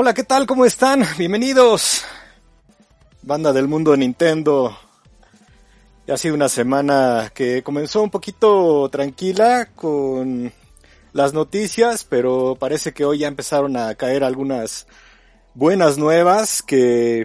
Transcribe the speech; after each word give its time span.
Hola, 0.00 0.14
¿qué 0.14 0.22
tal? 0.22 0.46
¿Cómo 0.46 0.64
están? 0.64 1.04
Bienvenidos. 1.18 2.04
Banda 3.22 3.52
del 3.52 3.66
mundo 3.66 3.90
de 3.90 3.96
Nintendo. 3.96 4.78
Ha 6.06 6.16
sido 6.16 6.36
una 6.36 6.48
semana 6.48 7.32
que 7.34 7.64
comenzó 7.64 8.04
un 8.04 8.10
poquito 8.10 8.88
tranquila 8.90 9.70
con 9.74 10.52
las 11.12 11.32
noticias, 11.32 12.04
pero 12.04 12.56
parece 12.60 12.94
que 12.94 13.04
hoy 13.04 13.18
ya 13.18 13.26
empezaron 13.26 13.76
a 13.76 13.92
caer 13.96 14.22
algunas 14.22 14.86
buenas 15.54 15.98
nuevas 15.98 16.62
que 16.62 17.24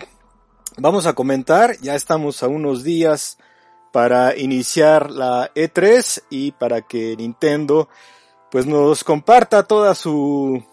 vamos 0.75 1.05
a 1.05 1.13
comentar. 1.13 1.77
Ya 1.79 1.93
estamos 1.93 2.41
a 2.41 2.47
unos 2.47 2.83
días 2.83 3.37
para 3.91 4.35
iniciar 4.35 5.11
la 5.11 5.53
E3 5.53 6.23
y 6.31 6.53
para 6.53 6.81
que 6.81 7.15
Nintendo 7.17 7.87
pues 8.49 8.65
nos 8.65 9.03
comparta 9.03 9.61
toda 9.61 9.93
su 9.93 10.72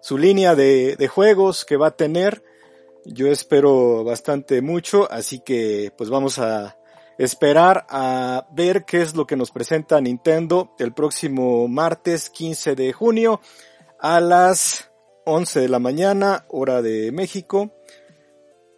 su 0.00 0.18
línea 0.18 0.54
de, 0.54 0.96
de 0.96 1.08
juegos 1.08 1.64
que 1.64 1.76
va 1.76 1.88
a 1.88 1.96
tener. 1.96 2.42
Yo 3.04 3.28
espero 3.28 4.04
bastante 4.04 4.60
mucho, 4.62 5.10
así 5.10 5.40
que 5.40 5.92
pues 5.96 6.10
vamos 6.10 6.38
a 6.38 6.76
esperar 7.18 7.86
a 7.90 8.46
ver 8.52 8.84
qué 8.84 9.02
es 9.02 9.14
lo 9.14 9.26
que 9.26 9.36
nos 9.36 9.50
presenta 9.50 10.00
Nintendo 10.00 10.74
el 10.78 10.94
próximo 10.94 11.68
martes 11.68 12.30
15 12.30 12.74
de 12.74 12.92
junio 12.94 13.40
a 13.98 14.20
las 14.20 14.90
11 15.26 15.60
de 15.60 15.68
la 15.68 15.78
mañana, 15.78 16.46
hora 16.48 16.82
de 16.82 17.12
México. 17.12 17.70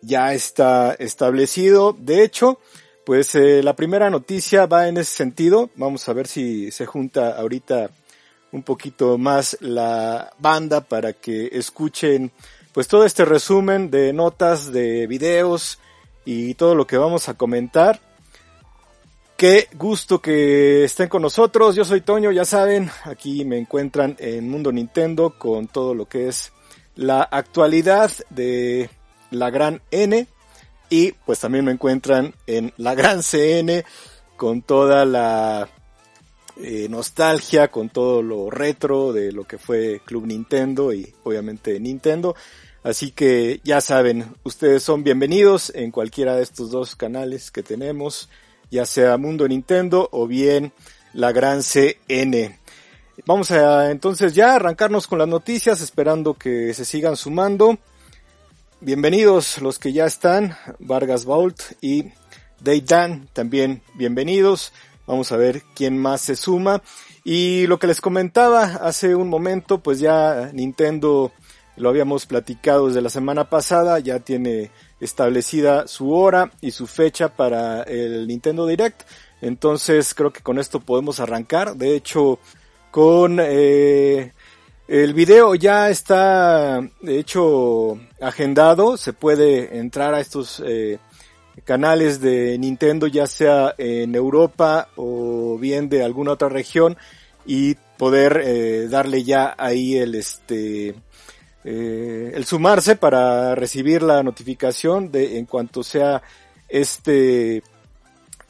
Ya 0.00 0.34
está 0.34 0.94
establecido. 0.94 1.96
De 1.96 2.24
hecho, 2.24 2.58
pues 3.06 3.34
eh, 3.36 3.62
la 3.62 3.76
primera 3.76 4.10
noticia 4.10 4.66
va 4.66 4.88
en 4.88 4.96
ese 4.96 5.14
sentido. 5.14 5.70
Vamos 5.76 6.08
a 6.08 6.12
ver 6.12 6.26
si 6.26 6.70
se 6.72 6.86
junta 6.86 7.36
ahorita 7.36 7.90
un 8.52 8.62
poquito 8.62 9.18
más 9.18 9.56
la 9.60 10.32
banda 10.38 10.82
para 10.82 11.12
que 11.14 11.48
escuchen 11.52 12.30
pues 12.72 12.88
todo 12.88 13.04
este 13.04 13.24
resumen 13.24 13.90
de 13.90 14.12
notas, 14.12 14.72
de 14.72 15.06
videos 15.06 15.78
y 16.24 16.54
todo 16.54 16.74
lo 16.74 16.86
que 16.86 16.96
vamos 16.96 17.28
a 17.28 17.34
comentar. 17.34 18.00
Qué 19.36 19.68
gusto 19.74 20.20
que 20.20 20.84
estén 20.84 21.08
con 21.08 21.22
nosotros. 21.22 21.74
Yo 21.74 21.84
soy 21.84 22.00
Toño, 22.00 22.30
ya 22.30 22.44
saben, 22.44 22.90
aquí 23.04 23.44
me 23.44 23.58
encuentran 23.58 24.16
en 24.20 24.48
Mundo 24.48 24.70
Nintendo 24.70 25.34
con 25.36 25.66
todo 25.66 25.94
lo 25.94 26.06
que 26.06 26.28
es 26.28 26.52
la 26.94 27.22
actualidad 27.22 28.10
de 28.30 28.88
la 29.30 29.50
gran 29.50 29.82
N 29.90 30.26
y 30.90 31.12
pues 31.12 31.40
también 31.40 31.64
me 31.64 31.72
encuentran 31.72 32.34
en 32.46 32.72
la 32.76 32.94
gran 32.94 33.22
CN 33.22 33.84
con 34.36 34.62
toda 34.62 35.04
la 35.04 35.68
eh, 36.56 36.88
nostalgia, 36.88 37.68
con 37.68 37.88
todo 37.88 38.22
lo 38.22 38.50
retro 38.50 39.12
de 39.12 39.32
lo 39.32 39.44
que 39.44 39.58
fue 39.58 40.00
Club 40.04 40.26
Nintendo 40.26 40.92
y 40.92 41.12
obviamente 41.24 41.78
Nintendo. 41.80 42.34
Así 42.82 43.12
que 43.12 43.60
ya 43.64 43.80
saben, 43.80 44.34
ustedes 44.42 44.82
son 44.82 45.04
bienvenidos 45.04 45.72
en 45.74 45.90
cualquiera 45.90 46.34
de 46.34 46.42
estos 46.42 46.70
dos 46.70 46.96
canales 46.96 47.50
que 47.50 47.62
tenemos 47.62 48.28
ya 48.72 48.86
sea 48.86 49.18
Mundo 49.18 49.46
Nintendo 49.46 50.08
o 50.10 50.26
bien 50.26 50.72
la 51.12 51.30
gran 51.30 51.62
CN. 51.62 52.58
Vamos 53.26 53.50
a 53.50 53.90
entonces 53.90 54.34
ya 54.34 54.54
arrancarnos 54.54 55.06
con 55.06 55.18
las 55.18 55.28
noticias, 55.28 55.82
esperando 55.82 56.34
que 56.34 56.72
se 56.72 56.86
sigan 56.86 57.16
sumando. 57.16 57.78
Bienvenidos 58.80 59.60
los 59.60 59.78
que 59.78 59.92
ya 59.92 60.06
están, 60.06 60.56
Vargas 60.78 61.26
Vault 61.26 61.60
y 61.82 62.12
Dan, 62.60 63.28
también 63.34 63.82
bienvenidos. 63.92 64.72
Vamos 65.12 65.30
a 65.30 65.36
ver 65.36 65.62
quién 65.74 65.98
más 65.98 66.22
se 66.22 66.36
suma. 66.36 66.80
Y 67.22 67.66
lo 67.66 67.78
que 67.78 67.86
les 67.86 68.00
comentaba 68.00 68.62
hace 68.62 69.14
un 69.14 69.28
momento, 69.28 69.82
pues 69.82 70.00
ya 70.00 70.48
Nintendo 70.54 71.32
lo 71.76 71.90
habíamos 71.90 72.24
platicado 72.24 72.86
desde 72.86 73.02
la 73.02 73.10
semana 73.10 73.50
pasada, 73.50 73.98
ya 73.98 74.20
tiene 74.20 74.70
establecida 75.00 75.86
su 75.86 76.14
hora 76.14 76.50
y 76.62 76.70
su 76.70 76.86
fecha 76.86 77.28
para 77.36 77.82
el 77.82 78.26
Nintendo 78.26 78.66
Direct. 78.66 79.02
Entonces 79.42 80.14
creo 80.14 80.32
que 80.32 80.40
con 80.40 80.58
esto 80.58 80.80
podemos 80.80 81.20
arrancar. 81.20 81.76
De 81.76 81.94
hecho, 81.94 82.38
con 82.90 83.36
eh, 83.38 84.32
el 84.88 85.12
video 85.12 85.54
ya 85.54 85.90
está, 85.90 86.80
de 87.02 87.18
hecho, 87.18 87.98
agendado. 88.18 88.96
Se 88.96 89.12
puede 89.12 89.76
entrar 89.76 90.14
a 90.14 90.20
estos 90.20 90.62
eh, 90.64 90.98
canales 91.64 92.20
de 92.20 92.58
Nintendo, 92.58 93.06
ya 93.06 93.26
sea 93.26 93.74
en 93.78 94.14
Europa 94.14 94.88
o 94.96 95.58
bien 95.58 95.88
de 95.88 96.02
alguna 96.02 96.32
otra 96.32 96.48
región, 96.48 96.96
y 97.44 97.74
poder 97.98 98.40
eh, 98.44 98.88
darle 98.88 99.24
ya 99.24 99.54
ahí 99.58 99.96
el 99.96 100.14
este 100.14 100.94
eh, 101.64 102.32
el 102.34 102.44
sumarse 102.44 102.96
para 102.96 103.54
recibir 103.54 104.02
la 104.02 104.22
notificación 104.24 105.12
de 105.12 105.38
en 105.38 105.46
cuanto 105.46 105.84
sea 105.84 106.20
este 106.68 107.62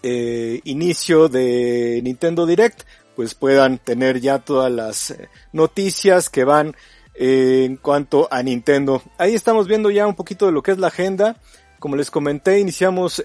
eh, 0.02 0.60
inicio 0.64 1.28
de 1.28 2.00
Nintendo 2.02 2.46
Direct, 2.46 2.82
pues 3.14 3.34
puedan 3.34 3.76
tener 3.76 4.20
ya 4.20 4.38
todas 4.38 4.72
las 4.72 5.10
eh, 5.10 5.28
noticias 5.52 6.30
que 6.30 6.44
van 6.44 6.74
en 7.14 7.76
cuanto 7.76 8.28
a 8.30 8.42
Nintendo. 8.42 9.02
Ahí 9.18 9.34
estamos 9.34 9.68
viendo 9.68 9.90
ya 9.90 10.06
un 10.06 10.14
poquito 10.14 10.46
de 10.46 10.52
lo 10.52 10.62
que 10.62 10.70
es 10.70 10.78
la 10.78 10.86
agenda. 10.86 11.36
Como 11.82 11.96
les 11.96 12.12
comenté, 12.12 12.60
iniciamos 12.60 13.20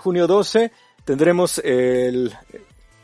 junio 0.00 0.26
12, 0.26 0.72
tendremos 1.04 1.58
el 1.58 2.32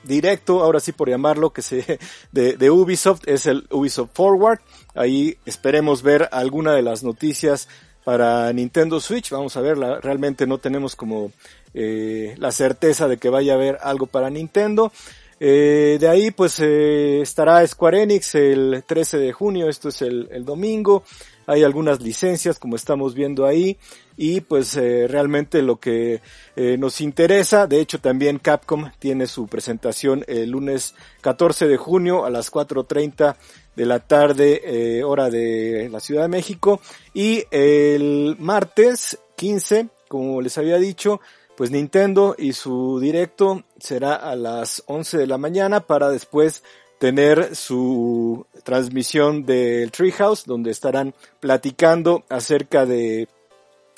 directo, 0.02 0.64
ahora 0.64 0.80
sí 0.80 0.90
por 0.90 1.08
llamarlo, 1.08 1.52
que 1.52 1.62
se, 1.62 2.00
de, 2.32 2.56
de, 2.56 2.68
Ubisoft, 2.68 3.22
es 3.26 3.46
el 3.46 3.68
Ubisoft 3.70 4.10
Forward. 4.12 4.58
Ahí 4.96 5.38
esperemos 5.46 6.02
ver 6.02 6.28
alguna 6.32 6.74
de 6.74 6.82
las 6.82 7.04
noticias 7.04 7.68
para 8.02 8.52
Nintendo 8.52 8.98
Switch. 8.98 9.30
Vamos 9.30 9.56
a 9.56 9.60
verla, 9.60 10.00
realmente 10.00 10.48
no 10.48 10.58
tenemos 10.58 10.96
como 10.96 11.30
eh, 11.74 12.34
la 12.36 12.50
certeza 12.50 13.06
de 13.06 13.18
que 13.18 13.28
vaya 13.28 13.52
a 13.52 13.54
haber 13.54 13.78
algo 13.80 14.06
para 14.06 14.30
Nintendo. 14.30 14.90
Eh, 15.38 15.98
de 16.00 16.08
ahí 16.08 16.32
pues 16.32 16.58
eh, 16.58 17.20
estará 17.20 17.64
Square 17.64 18.02
Enix 18.02 18.34
el 18.34 18.82
13 18.84 19.18
de 19.18 19.32
junio, 19.32 19.68
esto 19.68 19.90
es 19.90 20.02
el, 20.02 20.28
el 20.32 20.44
domingo 20.44 21.04
hay 21.48 21.64
algunas 21.64 22.02
licencias 22.02 22.58
como 22.58 22.76
estamos 22.76 23.14
viendo 23.14 23.46
ahí 23.46 23.78
y 24.18 24.42
pues 24.42 24.76
eh, 24.76 25.06
realmente 25.08 25.62
lo 25.62 25.80
que 25.80 26.20
eh, 26.56 26.76
nos 26.78 27.00
interesa, 27.00 27.66
de 27.66 27.80
hecho 27.80 28.00
también 28.00 28.38
Capcom 28.38 28.90
tiene 28.98 29.26
su 29.26 29.46
presentación 29.46 30.24
el 30.28 30.50
lunes 30.50 30.94
14 31.22 31.66
de 31.66 31.78
junio 31.78 32.26
a 32.26 32.30
las 32.30 32.52
4.30 32.52 33.34
de 33.74 33.86
la 33.86 34.00
tarde 34.00 34.60
eh, 34.62 35.04
hora 35.04 35.30
de 35.30 35.88
la 35.90 36.00
Ciudad 36.00 36.22
de 36.22 36.28
México 36.28 36.82
y 37.14 37.44
el 37.50 38.36
martes 38.38 39.18
15, 39.36 39.88
como 40.06 40.42
les 40.42 40.58
había 40.58 40.76
dicho, 40.76 41.18
pues 41.56 41.70
Nintendo 41.70 42.34
y 42.36 42.52
su 42.52 43.00
directo 43.00 43.64
será 43.80 44.14
a 44.16 44.36
las 44.36 44.82
11 44.86 45.16
de 45.16 45.26
la 45.26 45.38
mañana 45.38 45.80
para 45.80 46.10
después 46.10 46.62
tener 46.98 47.54
su 47.54 48.46
transmisión 48.64 49.46
del 49.46 49.90
Treehouse, 49.90 50.44
donde 50.44 50.70
estarán 50.70 51.14
platicando 51.40 52.24
acerca 52.28 52.86
de 52.86 53.28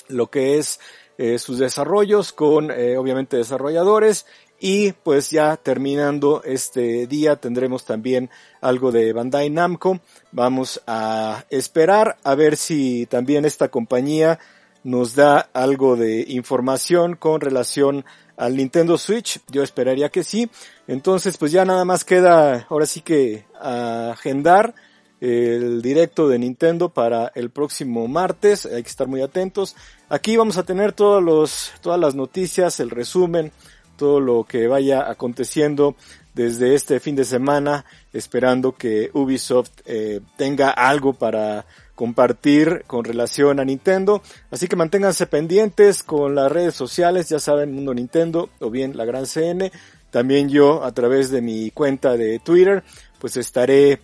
lo 0.08 0.28
que 0.28 0.58
es 0.58 0.80
eh, 1.18 1.38
sus 1.38 1.58
desarrollos 1.58 2.32
con 2.32 2.70
eh, 2.70 2.96
obviamente 2.96 3.36
desarrolladores 3.36 4.26
y 4.60 4.92
pues 4.92 5.30
ya 5.30 5.56
terminando 5.56 6.42
este 6.44 7.06
día 7.06 7.36
tendremos 7.36 7.84
también 7.84 8.30
algo 8.60 8.92
de 8.92 9.12
Bandai 9.12 9.48
Namco. 9.48 10.00
Vamos 10.32 10.82
a 10.86 11.44
esperar 11.48 12.18
a 12.24 12.34
ver 12.34 12.56
si 12.56 13.06
también 13.06 13.46
esta 13.46 13.68
compañía 13.68 14.38
nos 14.84 15.14
da 15.14 15.48
algo 15.52 15.96
de 15.96 16.24
información 16.28 17.16
con 17.16 17.40
relación 17.40 18.04
al 18.40 18.56
Nintendo 18.56 18.96
Switch. 18.96 19.38
Yo 19.50 19.62
esperaría 19.62 20.08
que 20.08 20.24
sí. 20.24 20.50
Entonces, 20.88 21.36
pues 21.36 21.52
ya 21.52 21.64
nada 21.64 21.84
más 21.84 22.04
queda 22.04 22.66
ahora 22.70 22.86
sí 22.86 23.02
que 23.02 23.44
agendar 23.60 24.74
el 25.20 25.82
directo 25.82 26.26
de 26.26 26.38
Nintendo 26.38 26.88
para 26.88 27.30
el 27.34 27.50
próximo 27.50 28.08
martes. 28.08 28.64
Hay 28.64 28.82
que 28.82 28.88
estar 28.88 29.06
muy 29.06 29.20
atentos. 29.20 29.76
Aquí 30.08 30.38
vamos 30.38 30.56
a 30.56 30.62
tener 30.62 30.92
todos 30.92 31.22
los, 31.22 31.72
todas 31.82 32.00
las 32.00 32.14
noticias, 32.14 32.80
el 32.80 32.88
resumen, 32.88 33.52
todo 33.98 34.20
lo 34.20 34.44
que 34.44 34.66
vaya 34.66 35.10
aconteciendo 35.10 35.94
desde 36.32 36.74
este 36.74 36.98
fin 36.98 37.16
de 37.16 37.24
semana, 37.26 37.84
esperando 38.14 38.72
que 38.72 39.10
Ubisoft 39.12 39.72
eh, 39.84 40.20
tenga 40.38 40.70
algo 40.70 41.12
para 41.12 41.66
compartir 42.00 42.84
con 42.86 43.04
relación 43.04 43.60
a 43.60 43.64
Nintendo. 43.66 44.22
Así 44.50 44.68
que 44.68 44.74
manténganse 44.74 45.26
pendientes 45.26 46.02
con 46.02 46.34
las 46.34 46.50
redes 46.50 46.74
sociales, 46.74 47.28
ya 47.28 47.38
saben, 47.38 47.74
Mundo 47.74 47.92
Nintendo 47.92 48.48
o 48.58 48.70
bien 48.70 48.96
la 48.96 49.04
Gran 49.04 49.26
CN. 49.26 49.70
También 50.10 50.48
yo 50.48 50.82
a 50.82 50.92
través 50.92 51.30
de 51.30 51.42
mi 51.42 51.70
cuenta 51.72 52.16
de 52.16 52.38
Twitter, 52.38 52.84
pues 53.18 53.36
estaré 53.36 54.00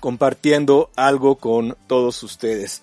compartiendo 0.00 0.90
algo 0.96 1.36
con 1.36 1.78
todos 1.86 2.22
ustedes. 2.22 2.82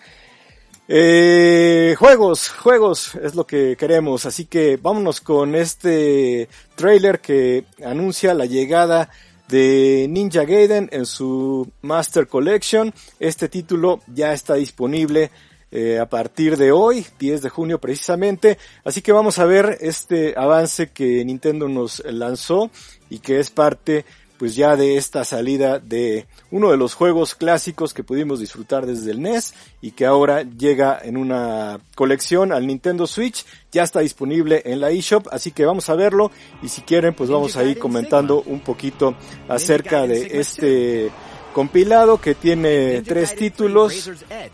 Eh, 0.88 1.94
juegos, 2.00 2.50
juegos 2.50 3.14
es 3.22 3.36
lo 3.36 3.46
que 3.46 3.76
queremos, 3.78 4.26
así 4.26 4.46
que 4.46 4.80
vámonos 4.82 5.22
con 5.22 5.54
este 5.54 6.50
trailer 6.74 7.20
que 7.20 7.66
anuncia 7.86 8.34
la 8.34 8.48
llegada 8.48 9.12
de 9.52 10.08
Ninja 10.10 10.46
Gaiden 10.46 10.88
en 10.94 11.06
su 11.06 11.70
Master 11.82 12.26
Collection. 12.28 12.94
Este 13.20 13.50
título 13.50 14.00
ya 14.08 14.32
está 14.32 14.56
disponible 14.56 15.30
eh, 15.72 16.00
a 16.00 16.06
partir 16.06 16.56
de 16.56 16.72
hoy, 16.72 17.06
10 17.20 17.42
de 17.42 17.50
junio 17.50 17.80
precisamente. 17.80 18.58
Así 18.86 19.02
que 19.02 19.12
vamos 19.12 19.40
a 19.40 19.46
ver 19.46 19.78
este 19.82 20.34
avance 20.38 20.92
que 20.92 21.24
Nintendo 21.26 21.68
nos 21.68 22.02
lanzó 22.06 22.72
y 23.10 23.20
que 23.20 23.40
es 23.40 23.52
parte 23.52 24.06
pues 24.42 24.56
ya 24.56 24.76
de 24.76 24.98
esta 24.98 25.24
salida 25.24 25.78
de 25.78 26.26
uno 26.50 26.72
de 26.72 26.78
los 26.78 26.96
juegos 26.96 27.36
clásicos 27.36 27.94
que 27.94 28.04
pudimos 28.04 28.40
disfrutar 28.40 28.88
desde 28.88 29.12
el 29.12 29.22
NES 29.22 29.54
y 29.82 29.92
que 29.92 30.08
ahora 30.08 30.42
llega 30.42 31.00
en 31.00 31.16
una 31.16 31.80
colección 31.94 32.52
al 32.52 32.66
Nintendo 32.66 33.06
Switch, 33.06 33.46
ya 33.72 33.84
está 33.84 34.00
disponible 34.00 34.64
en 34.66 34.82
la 34.82 34.90
eShop, 34.90 35.28
así 35.32 35.52
que 35.52 35.64
vamos 35.64 35.92
a 35.92 35.94
verlo 35.94 36.32
y 36.64 36.70
si 36.70 36.82
quieren 36.82 37.14
pues 37.14 37.30
vamos 37.30 37.56
a 37.56 37.64
ir 37.64 37.78
comentando 37.78 38.42
un 38.48 38.62
poquito 38.62 39.14
acerca 39.48 40.08
de 40.08 40.40
este 40.40 41.12
compilado 41.54 42.20
que 42.20 42.34
tiene 42.34 43.04
tres 43.04 43.36
títulos 43.36 44.10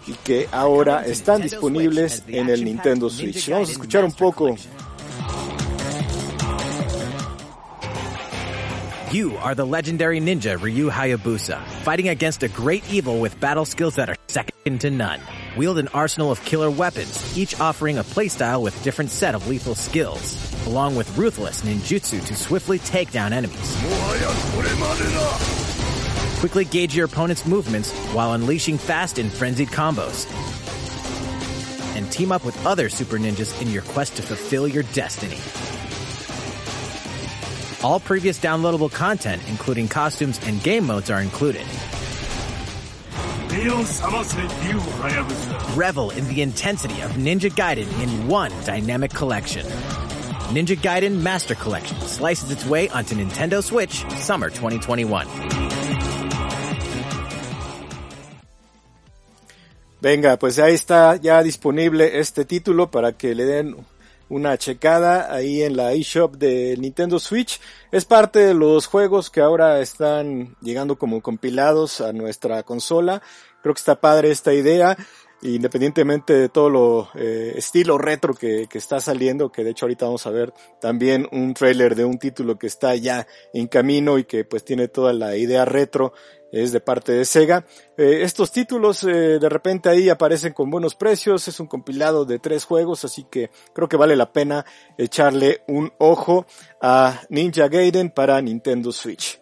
y 0.05 0.11
que 0.15 0.49
ahora 0.51 1.05
están 1.05 1.43
disponibles 1.43 2.23
en 2.27 2.49
el 2.49 2.65
Nintendo 2.65 3.09
Switch. 3.09 3.49
Vamos 3.49 3.69
a 3.69 3.71
escuchar 3.71 4.03
un 4.03 4.11
poco 4.11 4.53
You 9.09 9.37
are 9.37 9.55
the 9.55 9.63
legendary 9.63 10.19
ninja 10.19 10.61
Ryu 10.61 10.89
Hayabusa, 10.89 11.65
fighting 11.83 12.09
against 12.09 12.43
a 12.43 12.49
great 12.49 12.83
evil 12.91 13.21
with 13.21 13.39
battle 13.39 13.63
skills 13.63 13.95
that 13.95 14.09
are 14.09 14.17
second 14.27 14.81
to 14.81 14.91
none. 14.91 15.21
Wield 15.55 15.77
an 15.77 15.87
arsenal 15.93 16.29
of 16.29 16.43
killer 16.43 16.69
weapons, 16.69 17.37
each 17.37 17.57
offering 17.61 17.99
a 17.99 18.03
playstyle 18.03 18.61
with 18.61 18.83
different 18.83 19.09
set 19.09 19.33
of 19.33 19.47
lethal 19.47 19.75
skills, 19.75 20.35
along 20.67 20.97
with 20.97 21.17
ruthless 21.17 21.61
ninjutsu 21.61 22.19
to 22.25 22.35
swiftly 22.35 22.79
take 22.79 23.09
down 23.11 23.31
enemies. 23.31 23.77
Quickly 26.41 26.65
gauge 26.65 26.93
your 26.93 27.05
opponent's 27.05 27.47
movements 27.47 27.93
while 28.11 28.33
unleashing 28.33 28.77
fast 28.77 29.19
and 29.19 29.31
frenzied 29.31 29.69
combos. 29.69 30.27
And 31.95 32.11
team 32.11 32.33
up 32.33 32.43
with 32.43 32.65
other 32.65 32.89
super 32.89 33.17
ninjas 33.17 33.61
in 33.61 33.71
your 33.71 33.83
quest 33.83 34.17
to 34.17 34.21
fulfill 34.21 34.67
your 34.67 34.83
destiny. 34.91 35.39
All 37.83 37.99
previous 37.99 38.39
downloadable 38.39 38.91
content, 38.91 39.41
including 39.47 39.87
costumes 39.87 40.39
and 40.47 40.61
game 40.63 40.85
modes, 40.87 41.11
are 41.11 41.21
included. 41.21 41.61
Revel 45.75 46.11
in 46.11 46.27
the 46.27 46.41
intensity 46.41 47.01
of 47.01 47.11
Ninja 47.13 47.51
Gaiden 47.51 47.87
in 48.01 48.27
one 48.27 48.51
dynamic 48.65 49.11
collection. 49.11 49.65
Ninja 50.49 50.75
Gaiden 50.75 51.21
Master 51.21 51.53
Collection 51.53 51.99
slices 52.01 52.49
its 52.49 52.65
way 52.65 52.89
onto 52.89 53.15
Nintendo 53.15 53.63
Switch 53.63 54.03
Summer 54.15 54.49
2021. 54.49 55.27
Venga, 60.01 60.37
pues 60.37 60.57
ahí 60.57 60.73
está 60.73 61.15
ya 61.17 61.43
disponible 61.43 62.19
este 62.19 62.45
título 62.45 62.89
para 62.89 63.13
que 63.13 63.35
le 63.35 63.45
den 63.45 63.75
una 64.29 64.57
checada 64.57 65.33
ahí 65.33 65.63
en 65.63 65.77
la 65.77 65.93
eShop 65.93 66.35
de 66.35 66.75
Nintendo 66.77 67.19
Switch. 67.19 67.59
Es 67.91 68.05
parte 68.05 68.39
de 68.39 68.53
los 68.53 68.87
juegos 68.87 69.29
que 69.29 69.41
ahora 69.41 69.79
están 69.79 70.55
llegando 70.61 70.97
como 70.97 71.21
compilados 71.21 72.01
a 72.01 72.13
nuestra 72.13 72.63
consola. 72.63 73.21
Creo 73.61 73.73
que 73.73 73.79
está 73.79 73.99
padre 73.99 74.31
esta 74.31 74.53
idea 74.53 74.97
independientemente 75.41 76.33
de 76.33 76.49
todo 76.49 76.69
lo 76.69 77.09
eh, 77.15 77.53
estilo 77.55 77.97
retro 77.97 78.33
que, 78.33 78.67
que, 78.67 78.77
está 78.77 78.99
saliendo, 78.99 79.51
que 79.51 79.63
de 79.63 79.71
hecho 79.71 79.85
ahorita 79.85 80.05
vamos 80.05 80.25
a 80.25 80.31
ver 80.31 80.53
también 80.81 81.27
un 81.31 81.53
trailer 81.53 81.95
de 81.95 82.05
un 82.05 82.17
título 82.17 82.57
que 82.57 82.67
está 82.67 82.95
ya 82.95 83.27
en 83.53 83.67
camino 83.67 84.17
y 84.17 84.23
que 84.23 84.45
pues 84.45 84.65
tiene 84.65 84.87
toda 84.87 85.13
la 85.13 85.35
idea 85.37 85.65
retro 85.65 86.13
es 86.51 86.71
de 86.71 86.79
parte 86.79 87.11
de 87.11 87.25
Sega. 87.25 87.65
Eh, 87.97 88.19
estos 88.21 88.51
títulos 88.51 89.03
eh, 89.03 89.39
de 89.39 89.49
repente 89.49 89.89
ahí 89.89 90.09
aparecen 90.09 90.53
con 90.53 90.69
buenos 90.69 90.95
precios, 90.95 91.47
es 91.47 91.59
un 91.59 91.67
compilado 91.67 92.25
de 92.25 92.39
tres 92.39 92.63
juegos, 92.63 93.05
así 93.05 93.25
que 93.29 93.49
creo 93.73 93.87
que 93.87 93.97
vale 93.97 94.15
la 94.15 94.31
pena 94.31 94.65
echarle 94.97 95.61
un 95.67 95.91
ojo 95.97 96.45
a 96.81 97.21
Ninja 97.29 97.67
Gaiden 97.67 98.11
para 98.11 98.41
Nintendo 98.41 98.91
Switch. 98.91 99.39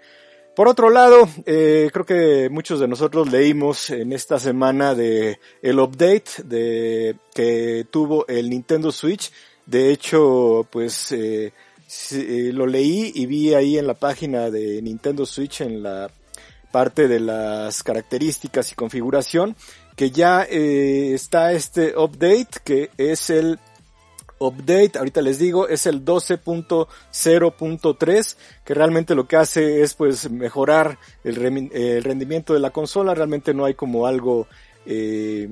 Por 0.56 0.70
otro 0.70 0.90
lado, 0.90 1.28
eh, 1.46 1.90
creo 1.92 2.06
que 2.06 2.50
muchos 2.50 2.80
de 2.80 2.88
nosotros 2.88 3.30
leímos 3.30 3.90
en 3.90 4.14
esta 4.14 4.40
semana 4.40 4.96
de 4.96 5.38
el 5.62 5.80
update 5.80 6.44
de 6.46 7.18
que 7.34 7.86
tuvo 7.92 8.26
el 8.28 8.50
Nintendo 8.50 8.90
Switch. 8.90 9.34
De 9.66 9.92
hecho, 9.92 10.66
pues 10.72 11.12
eh, 11.12 11.52
lo 12.54 12.66
leí 12.68 13.12
y 13.16 13.26
vi 13.26 13.54
ahí 13.54 13.78
en 13.78 13.86
la 13.86 13.96
página 13.96 14.50
de 14.50 14.82
Nintendo 14.82 15.26
Switch 15.26 15.60
en 15.60 15.84
la 15.84 16.10
parte 16.76 17.08
de 17.08 17.22
las 17.22 17.84
características 17.84 18.74
y 18.74 18.76
configuración 18.76 19.56
que 19.96 20.12
ya 20.12 20.44
eh, 20.44 21.14
está 21.14 21.54
este 21.54 21.98
update 21.98 22.50
que 22.66 22.90
es 22.98 23.30
el 23.30 23.60
update, 24.40 24.98
ahorita 24.98 25.22
les 25.22 25.40
digo, 25.40 25.70
es 25.70 25.86
el 25.86 26.04
12.0.3, 26.04 28.36
que 28.66 28.74
realmente 28.74 29.16
lo 29.16 29.26
que 29.26 29.38
hace 29.38 29.84
es 29.84 29.94
pues 29.94 30.30
mejorar 30.30 30.98
el, 31.24 31.36
rendimiento 32.04 32.54
de 32.54 32.60
la 32.60 32.72
consola, 32.72 33.16
realmente 33.16 33.54
no 33.54 33.64
hay 33.64 33.76
como 33.76 34.06
algo 34.06 34.48
eh, 34.86 35.48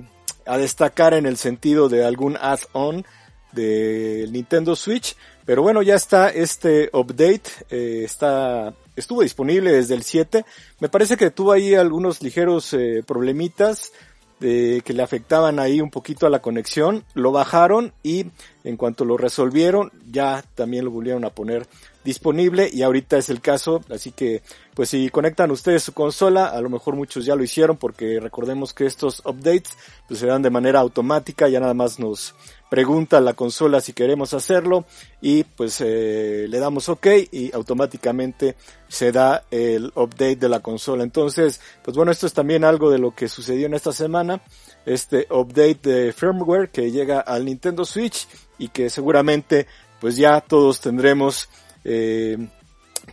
a 0.45 0.57
destacar 0.57 1.13
en 1.13 1.25
el 1.25 1.37
sentido 1.37 1.87
de 1.87 2.03
algún 2.03 2.35
add-on 2.35 3.05
del 3.53 4.31
Nintendo 4.31 4.75
Switch, 4.75 5.15
pero 5.45 5.61
bueno, 5.61 5.81
ya 5.81 5.95
está 5.95 6.29
este 6.29 6.89
update, 6.93 7.43
eh, 7.69 8.01
está 8.03 8.73
estuvo 8.95 9.21
disponible 9.21 9.71
desde 9.71 9.95
el 9.95 10.03
7. 10.03 10.45
Me 10.79 10.89
parece 10.89 11.17
que 11.17 11.31
tuvo 11.31 11.51
ahí 11.51 11.75
algunos 11.75 12.21
ligeros 12.21 12.73
eh, 12.73 13.03
problemitas 13.05 13.91
de, 14.39 14.81
que 14.85 14.93
le 14.93 15.03
afectaban 15.03 15.59
ahí 15.59 15.81
un 15.81 15.89
poquito 15.89 16.25
a 16.25 16.29
la 16.29 16.41
conexión. 16.41 17.03
Lo 17.13 17.31
bajaron 17.31 17.93
y 18.03 18.27
en 18.63 18.77
cuanto 18.77 19.05
lo 19.05 19.17
resolvieron 19.17 19.91
ya 20.09 20.43
también 20.55 20.85
lo 20.85 20.91
volvieron 20.91 21.25
a 21.25 21.29
poner 21.29 21.67
disponible 22.03 22.69
y 22.71 22.81
ahorita 22.81 23.17
es 23.17 23.29
el 23.29 23.39
caso, 23.39 23.81
así 23.89 24.11
que 24.11 24.41
pues 24.73 24.89
si 24.89 25.09
conectan 25.09 25.51
ustedes 25.51 25.83
su 25.83 25.93
consola, 25.93 26.47
a 26.47 26.59
lo 26.59 26.69
mejor 26.69 26.95
muchos 26.95 27.25
ya 27.25 27.35
lo 27.35 27.43
hicieron 27.43 27.77
porque 27.77 28.19
recordemos 28.19 28.73
que 28.73 28.85
estos 28.85 29.21
updates 29.25 29.77
pues 30.07 30.19
se 30.19 30.27
dan 30.27 30.41
de 30.41 30.49
manera 30.49 30.81
automática, 30.81 31.47
ya 31.47 31.61
nada 31.61 31.73
más 31.73 31.99
nos 31.99 32.35
pregunta 32.73 33.21
la 33.21 33.33
consola 33.33 33.81
si 33.81 33.93
queremos 33.93 34.33
hacerlo 34.33 34.85
y 35.21 35.43
pues 35.43 35.79
eh, 35.79 36.47
le 36.49 36.57
damos 36.57 36.89
ok 36.89 37.05
y 37.31 37.53
automáticamente 37.53 38.55
se 38.87 39.11
da 39.11 39.43
el 39.51 39.91
update 39.93 40.37
de 40.37 40.49
la 40.49 40.59
consola. 40.59 41.03
Entonces, 41.03 41.61
pues 41.83 41.95
bueno, 41.95 42.11
esto 42.11 42.25
es 42.25 42.33
también 42.33 42.63
algo 42.63 42.89
de 42.89 42.97
lo 42.97 43.13
que 43.13 43.27
sucedió 43.27 43.67
en 43.67 43.75
esta 43.75 43.91
semana, 43.91 44.41
este 44.87 45.27
update 45.29 45.81
de 45.83 46.13
firmware 46.13 46.71
que 46.71 46.89
llega 46.89 47.19
al 47.19 47.45
Nintendo 47.45 47.85
Switch 47.85 48.27
y 48.57 48.69
que 48.69 48.89
seguramente 48.89 49.67
pues 50.01 50.17
ya 50.17 50.41
todos 50.41 50.81
tendremos 50.81 51.49
eh, 51.83 52.39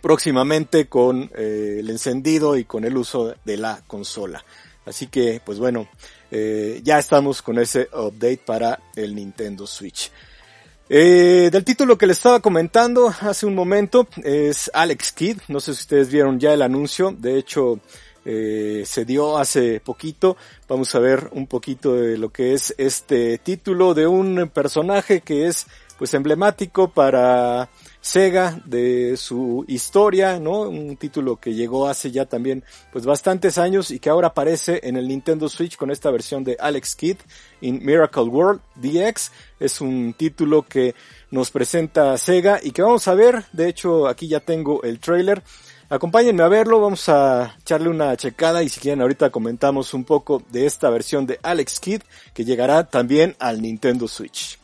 próximamente 0.01 0.89
con 0.89 1.29
eh, 1.35 1.77
el 1.81 1.89
encendido 1.91 2.57
y 2.57 2.65
con 2.65 2.83
el 2.83 2.97
uso 2.97 3.35
de 3.45 3.57
la 3.57 3.83
consola. 3.85 4.43
Así 4.87 5.05
que, 5.05 5.39
pues 5.45 5.59
bueno, 5.59 5.87
eh, 6.31 6.79
ya 6.83 6.97
estamos 6.97 7.41
con 7.41 7.59
ese 7.59 7.89
update 7.93 8.41
para 8.45 8.79
el 8.95 9.13
Nintendo 9.13 9.67
Switch. 9.67 10.11
Eh, 10.89 11.49
del 11.51 11.63
título 11.63 11.97
que 11.97 12.05
les 12.05 12.17
estaba 12.17 12.41
comentando 12.41 13.13
hace 13.21 13.45
un 13.45 13.55
momento 13.55 14.07
es 14.23 14.69
Alex 14.73 15.11
Kidd. 15.13 15.39
No 15.47 15.59
sé 15.59 15.73
si 15.73 15.81
ustedes 15.81 16.11
vieron 16.11 16.39
ya 16.39 16.53
el 16.53 16.61
anuncio. 16.61 17.15
De 17.17 17.37
hecho, 17.37 17.79
eh, 18.25 18.83
se 18.85 19.05
dio 19.05 19.37
hace 19.37 19.79
poquito. 19.79 20.35
Vamos 20.67 20.93
a 20.93 20.99
ver 20.99 21.29
un 21.31 21.47
poquito 21.47 21.95
de 21.95 22.17
lo 22.17 22.29
que 22.29 22.53
es 22.53 22.75
este 22.77 23.37
título 23.37 23.93
de 23.93 24.07
un 24.07 24.51
personaje 24.53 25.21
que 25.21 25.47
es 25.47 25.67
pues 25.97 26.13
emblemático 26.13 26.89
para 26.89 27.69
Sega 28.01 28.59
de 28.65 29.15
su 29.15 29.63
historia, 29.67 30.39
¿no? 30.39 30.61
Un 30.61 30.97
título 30.97 31.37
que 31.37 31.53
llegó 31.53 31.87
hace 31.87 32.09
ya 32.09 32.25
también 32.25 32.63
pues 32.91 33.05
bastantes 33.05 33.59
años 33.59 33.91
y 33.91 33.99
que 33.99 34.09
ahora 34.09 34.29
aparece 34.29 34.79
en 34.83 34.97
el 34.97 35.07
Nintendo 35.07 35.47
Switch 35.47 35.77
con 35.77 35.91
esta 35.91 36.09
versión 36.09 36.43
de 36.43 36.57
Alex 36.59 36.95
Kidd 36.95 37.17
in 37.61 37.85
Miracle 37.85 38.23
World 38.23 38.61
DX. 38.75 39.31
Es 39.59 39.81
un 39.81 40.15
título 40.17 40.63
que 40.63 40.95
nos 41.29 41.51
presenta 41.51 42.17
Sega 42.17 42.59
y 42.61 42.71
que 42.71 42.81
vamos 42.81 43.07
a 43.07 43.13
ver, 43.13 43.45
de 43.53 43.69
hecho 43.69 44.07
aquí 44.07 44.27
ya 44.27 44.39
tengo 44.39 44.81
el 44.81 44.99
trailer. 44.99 45.43
Acompáñenme 45.87 46.41
a 46.41 46.47
verlo, 46.47 46.79
vamos 46.79 47.07
a 47.07 47.55
echarle 47.59 47.89
una 47.89 48.17
checada 48.17 48.63
y 48.63 48.69
si 48.69 48.79
quieren 48.79 49.01
ahorita 49.01 49.29
comentamos 49.29 49.93
un 49.93 50.05
poco 50.05 50.41
de 50.49 50.65
esta 50.65 50.89
versión 50.89 51.27
de 51.27 51.39
Alex 51.43 51.79
Kidd 51.79 52.01
que 52.33 52.45
llegará 52.45 52.85
también 52.85 53.35
al 53.39 53.61
Nintendo 53.61 54.07
Switch. 54.07 54.57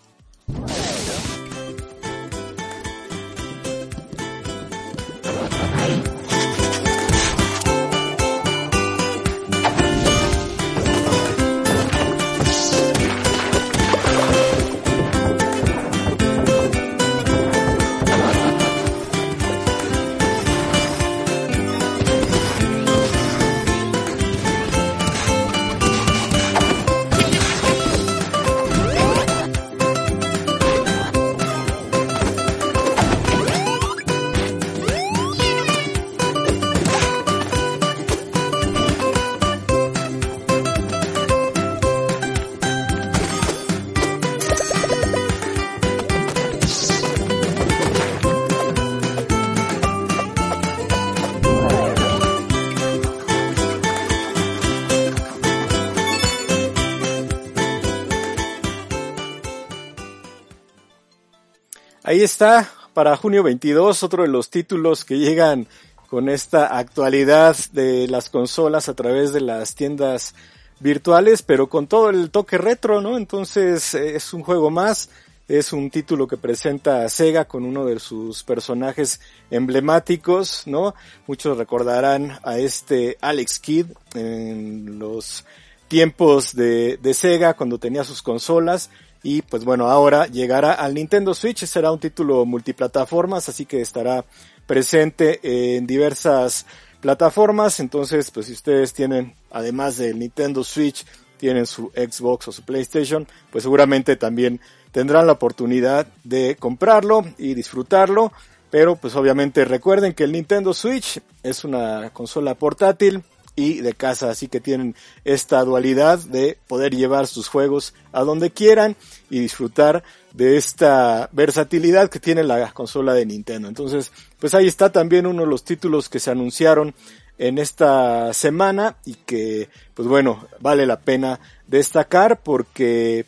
Ahí 62.17 62.24
está, 62.24 62.67
para 62.95 63.15
junio 63.15 63.43
22, 63.43 64.01
otro 64.01 64.24
de 64.24 64.29
los 64.29 64.50
títulos 64.50 65.05
que 65.05 65.19
llegan 65.19 65.67
con 66.09 66.29
esta 66.29 66.79
actualidad 66.79 67.55
de 67.74 68.07
las 68.07 68.31
consolas 68.31 68.89
a 68.89 68.95
través 68.95 69.33
de 69.33 69.41
las 69.41 69.75
tiendas 69.75 70.33
virtuales, 70.79 71.43
pero 71.43 71.69
con 71.69 71.86
todo 71.86 72.09
el 72.09 72.31
toque 72.31 72.57
retro, 72.57 73.01
¿no? 73.01 73.17
Entonces 73.17 73.93
es 73.93 74.33
un 74.33 74.41
juego 74.41 74.71
más, 74.71 75.12
es 75.47 75.74
un 75.74 75.91
título 75.91 76.27
que 76.27 76.38
presenta 76.38 77.03
a 77.03 77.09
Sega 77.09 77.45
con 77.45 77.65
uno 77.65 77.86
de 77.86 78.00
sus 78.00 78.41
personajes 78.41 79.19
emblemáticos, 79.51 80.63
¿no? 80.65 80.95
Muchos 81.27 81.55
recordarán 81.55 82.39
a 82.41 82.57
este 82.57 83.19
Alex 83.21 83.59
Kidd 83.59 83.86
en 84.15 84.97
los 84.97 85.45
tiempos 85.88 86.55
de, 86.55 86.97
de 86.97 87.13
Sega 87.13 87.53
cuando 87.53 87.77
tenía 87.77 88.03
sus 88.03 88.24
consolas 88.24 88.89
y 89.24 89.41
pues 89.41 89.65
bueno, 89.65 89.88
ahora 89.89 90.27
llegará 90.27 90.74
al 90.74 90.93
Nintendo 90.93 91.33
Switch, 91.33 91.65
será 91.65 91.91
un 91.91 92.00
título 92.00 92.45
multiplataformas, 92.45 93.50
así 93.50 93.65
que 93.65 93.81
estará 93.81 94.25
presente 94.65 95.39
en 95.75 95.88
diversas 95.88 96.65
plataformas. 97.01 97.79
Entonces, 97.79 98.31
pues 98.31 98.47
si 98.47 98.53
ustedes 98.53 98.93
tienen, 98.93 99.36
además 99.51 99.97
del 99.97 100.19
Nintendo 100.19 100.63
Switch, 100.63 101.05
tienen 101.38 101.65
su 101.65 101.91
Xbox 101.95 102.47
o 102.47 102.51
su 102.51 102.63
PlayStation, 102.63 103.27
pues 103.51 103.63
seguramente 103.63 104.15
también 104.15 104.59
tendrán 104.91 105.27
la 105.27 105.33
oportunidad 105.33 106.07
de 106.24 106.55
comprarlo 106.59 107.25
y 107.38 107.53
disfrutarlo. 107.53 108.31
Pero 108.69 108.97
pues 108.97 109.15
obviamente 109.15 109.63
recuerden 109.63 110.13
que 110.13 110.25
el 110.25 110.33
Nintendo 110.33 110.74
Switch 110.74 111.21
es 111.41 111.63
una 111.63 112.09
consola 112.12 112.55
portátil 112.55 113.24
y 113.57 113.81
de 113.81 113.93
casa, 113.93 114.29
así 114.29 114.47
que 114.47 114.61
tienen 114.61 114.95
esta 115.25 115.63
dualidad 115.63 116.19
de 116.19 116.57
poder 116.67 116.95
llevar 116.95 117.25
sus 117.25 117.49
juegos 117.49 117.95
a 118.13 118.21
donde 118.21 118.51
quieran 118.51 118.95
y 119.31 119.39
disfrutar 119.39 120.03
de 120.31 120.57
esta 120.57 121.27
versatilidad 121.33 122.09
que 122.09 122.19
tiene 122.19 122.43
la 122.43 122.71
consola 122.71 123.15
de 123.15 123.25
Nintendo. 123.25 123.67
Entonces, 123.67 124.11
pues 124.39 124.53
ahí 124.53 124.67
está 124.67 124.91
también 124.91 125.25
uno 125.25 125.41
de 125.41 125.49
los 125.49 125.63
títulos 125.63 126.07
que 126.07 126.19
se 126.19 126.29
anunciaron 126.29 126.93
en 127.39 127.57
esta 127.57 128.31
semana 128.31 128.97
y 129.05 129.15
que, 129.15 129.69
pues 129.95 130.07
bueno, 130.07 130.47
vale 130.59 130.85
la 130.85 130.99
pena 130.99 131.39
destacar 131.65 132.43
porque 132.43 133.25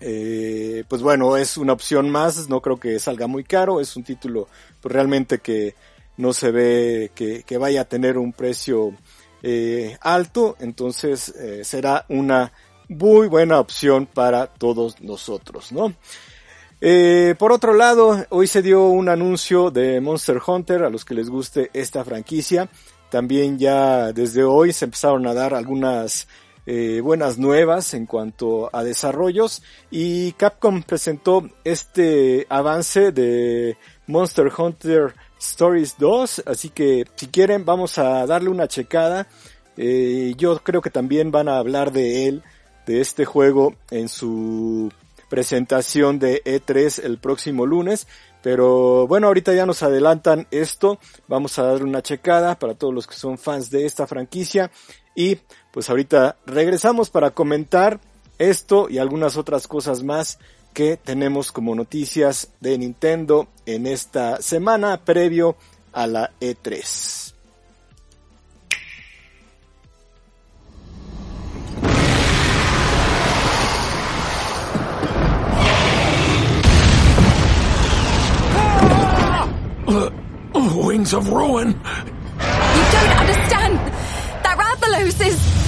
eh, 0.00 0.84
pues 0.88 1.02
bueno, 1.02 1.36
es 1.36 1.56
una 1.56 1.72
opción 1.72 2.08
más, 2.08 2.48
no 2.48 2.62
creo 2.62 2.78
que 2.78 3.00
salga 3.00 3.26
muy 3.26 3.42
caro, 3.42 3.80
es 3.80 3.96
un 3.96 4.04
título 4.04 4.46
pues, 4.80 4.92
realmente 4.92 5.38
que 5.38 5.74
no 6.16 6.32
se 6.32 6.52
ve 6.52 7.10
que, 7.16 7.42
que 7.42 7.58
vaya 7.58 7.80
a 7.80 7.84
tener 7.86 8.16
un 8.16 8.32
precio 8.32 8.94
eh, 9.42 9.96
alto, 10.00 10.56
entonces 10.60 11.28
eh, 11.30 11.64
será 11.64 12.04
una 12.08 12.52
muy 12.88 13.28
buena 13.28 13.60
opción 13.60 14.06
para 14.06 14.46
todos 14.48 15.00
nosotros, 15.00 15.72
¿no? 15.72 15.94
Eh, 16.80 17.34
por 17.38 17.52
otro 17.52 17.74
lado, 17.74 18.24
hoy 18.30 18.46
se 18.46 18.62
dio 18.62 18.86
un 18.86 19.08
anuncio 19.08 19.70
de 19.70 20.00
Monster 20.00 20.40
Hunter 20.44 20.82
a 20.82 20.90
los 20.90 21.04
que 21.04 21.14
les 21.14 21.28
guste 21.28 21.70
esta 21.72 22.04
franquicia. 22.04 22.68
También 23.10 23.58
ya 23.58 24.12
desde 24.12 24.44
hoy 24.44 24.72
se 24.72 24.86
empezaron 24.86 25.26
a 25.26 25.34
dar 25.34 25.54
algunas 25.54 26.28
buenas 27.02 27.36
nuevas 27.36 27.94
en 27.94 28.06
cuanto 28.06 28.70
a 28.72 28.84
desarrollos 28.84 29.60
y 29.90 30.30
Capcom 30.34 30.84
presentó 30.84 31.50
este 31.64 32.46
avance 32.48 33.10
de 33.10 33.76
Monster 34.06 34.52
Hunter 34.56 35.14
Stories 35.40 35.96
2, 35.98 36.44
así 36.46 36.68
que 36.68 37.04
si 37.16 37.28
quieren 37.28 37.64
vamos 37.64 37.98
a 37.98 38.26
darle 38.26 38.50
una 38.50 38.68
checada. 38.68 39.26
Eh, 39.76 40.34
yo 40.36 40.58
creo 40.58 40.82
que 40.82 40.90
también 40.90 41.30
van 41.30 41.48
a 41.48 41.56
hablar 41.58 41.90
de 41.92 42.28
él, 42.28 42.42
de 42.86 43.00
este 43.00 43.24
juego 43.24 43.74
en 43.90 44.08
su 44.08 44.92
presentación 45.30 46.18
de 46.18 46.42
E3 46.44 47.02
el 47.04 47.18
próximo 47.18 47.64
lunes. 47.64 48.06
Pero 48.42 49.06
bueno, 49.06 49.28
ahorita 49.28 49.54
ya 49.54 49.64
nos 49.64 49.82
adelantan 49.82 50.46
esto. 50.50 50.98
Vamos 51.28 51.58
a 51.58 51.62
dar 51.62 51.82
una 51.82 52.02
checada 52.02 52.58
para 52.58 52.74
todos 52.74 52.92
los 52.92 53.06
que 53.06 53.14
son 53.14 53.38
fans 53.38 53.70
de 53.70 53.86
esta 53.86 54.06
franquicia. 54.06 54.70
Y 55.14 55.38
pues 55.72 55.88
ahorita 55.88 56.36
regresamos 56.46 57.10
para 57.10 57.30
comentar 57.30 58.00
esto 58.38 58.88
y 58.88 58.98
algunas 58.98 59.36
otras 59.36 59.68
cosas 59.68 60.02
más 60.02 60.38
que 60.72 60.96
tenemos 60.96 61.52
como 61.52 61.74
noticias 61.74 62.50
de 62.60 62.78
Nintendo 62.78 63.48
en 63.66 63.86
esta 63.86 64.40
semana 64.40 65.04
previo 65.04 65.56
a 65.92 66.06
la 66.06 66.30
E3. 66.40 67.34
Wings 80.90 81.12
of 81.12 81.28
ruin. 81.28 81.68
You 81.68 82.84
don't 82.92 83.12
understand. 83.20 83.78
That 84.42 84.56
Rathalos 84.58 85.26
is. 85.26 85.59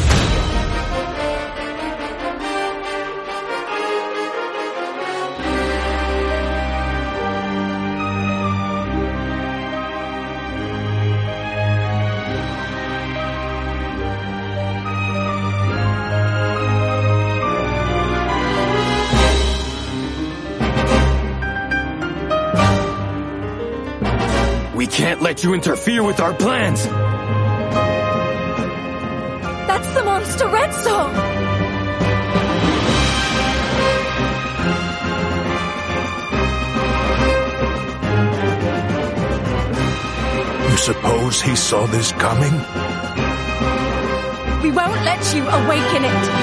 Can't 24.93 25.23
let 25.23 25.43
you 25.43 25.55
interfere 25.55 26.03
with 26.03 26.21
our 26.21 26.35
plans. 26.35 26.85
That's 29.67 29.91
the 29.95 30.05
monster 30.05 30.47
Red 30.49 30.71
Song. 30.75 31.15
You 40.71 40.77
suppose 40.77 41.41
he 41.41 41.57
saw 41.57 41.87
this 41.87 42.13
coming? 42.13 42.53
We 44.63 44.71
won't 44.71 45.03
let 45.07 45.35
you 45.35 45.43
awaken 45.49 46.05
it. 46.05 46.43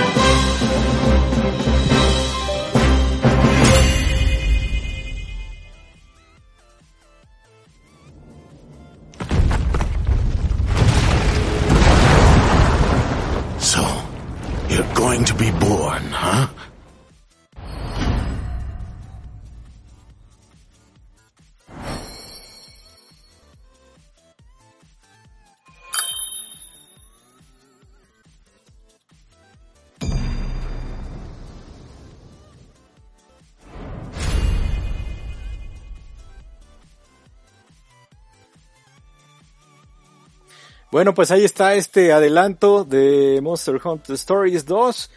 Bueno, 40.91 41.13
pues 41.13 41.29
ahí 41.29 41.45
está 41.45 41.75
este 41.75 42.11
adelanto 42.13 42.83
de 42.83 43.39
Monster 43.43 43.79
Hunter 43.83 44.15
Stories 44.15 44.65
2 44.65 45.11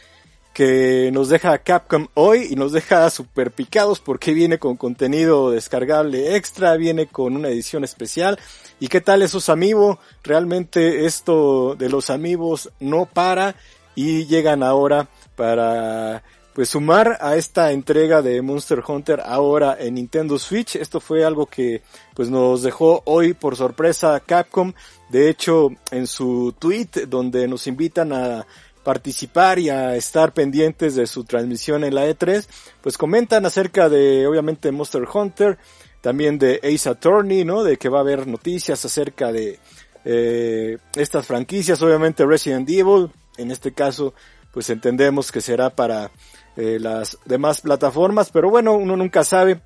que 0.53 1.09
nos 1.15 1.31
deja 1.31 1.57
Capcom 1.57 2.09
hoy 2.13 2.49
y 2.51 2.57
nos 2.57 2.73
deja 2.73 3.09
super 3.09 3.51
picados 3.51 3.99
porque 3.99 4.35
viene 4.35 4.59
con 4.59 4.77
contenido 4.77 5.51
descargable 5.51 6.37
extra, 6.37 6.77
viene 6.77 7.07
con 7.07 7.37
una 7.37 7.49
edición 7.49 7.85
especial. 7.85 8.39
¿Y 8.81 8.89
qué 8.89 9.01
tal 9.01 9.23
esos 9.23 9.49
amigos? 9.49 9.97
Realmente 10.23 11.07
esto 11.07 11.75
de 11.75 11.89
los 11.89 12.11
amigos 12.11 12.71
no 12.79 13.07
para 13.07 13.55
y 13.95 14.27
llegan 14.27 14.63
ahora 14.63 15.09
para 15.37 16.23
pues 16.55 16.69
sumar 16.69 17.19
a 17.21 17.37
esta 17.37 17.73
entrega 17.73 18.23
de 18.23 18.43
Monster 18.43 18.83
Hunter 18.87 19.23
ahora 19.25 19.77
en 19.79 19.95
Nintendo 19.95 20.39
Switch. 20.39 20.77
Esto 20.77 21.01
fue 21.01 21.25
algo 21.25 21.47
que 21.47 21.83
pues 22.15 22.29
nos 22.29 22.63
dejó 22.63 23.03
hoy 23.07 23.35
por 23.35 23.57
sorpresa 23.57 24.21
Capcom 24.21 24.73
de 25.13 25.29
hecho, 25.29 25.69
en 25.91 26.07
su 26.07 26.55
tweet 26.59 27.07
donde 27.07 27.47
nos 27.47 27.67
invitan 27.67 28.15
a 28.15 28.47
participar 28.83 29.59
y 29.59 29.69
a 29.69 29.95
estar 29.95 30.33
pendientes 30.33 30.95
de 30.95 31.07
su 31.07 31.25
transmisión 31.25 31.85
en 31.85 31.95
la 31.95 32.09
E3, 32.09 32.47
pues 32.81 32.97
comentan 32.97 33.45
acerca 33.45 33.91
de, 33.91 34.27
obviamente, 34.27 34.73
Monster 34.73 35.07
Hunter, 35.13 35.59
también 36.01 36.39
de 36.39 36.61
Ace 36.65 36.89
Attorney, 36.89 37.45
¿no? 37.45 37.63
De 37.63 37.77
que 37.77 37.91
va 37.91 37.99
a 37.99 38.01
haber 38.01 38.27
noticias 38.27 38.83
acerca 38.87 39.31
de 39.31 39.59
eh, 40.07 40.79
estas 40.97 41.27
franquicias, 41.27 41.83
obviamente 41.83 42.25
Resident 42.25 42.67
Evil, 42.71 43.11
en 43.37 43.51
este 43.51 43.73
caso, 43.73 44.15
pues 44.51 44.71
entendemos 44.71 45.31
que 45.31 45.43
será 45.43 45.69
para 45.69 46.11
eh, 46.57 46.79
las 46.81 47.19
demás 47.25 47.61
plataformas, 47.61 48.31
pero 48.31 48.51
bueno, 48.51 48.75
uno 48.75 48.97
nunca 48.97 49.25
sabe. 49.25 49.61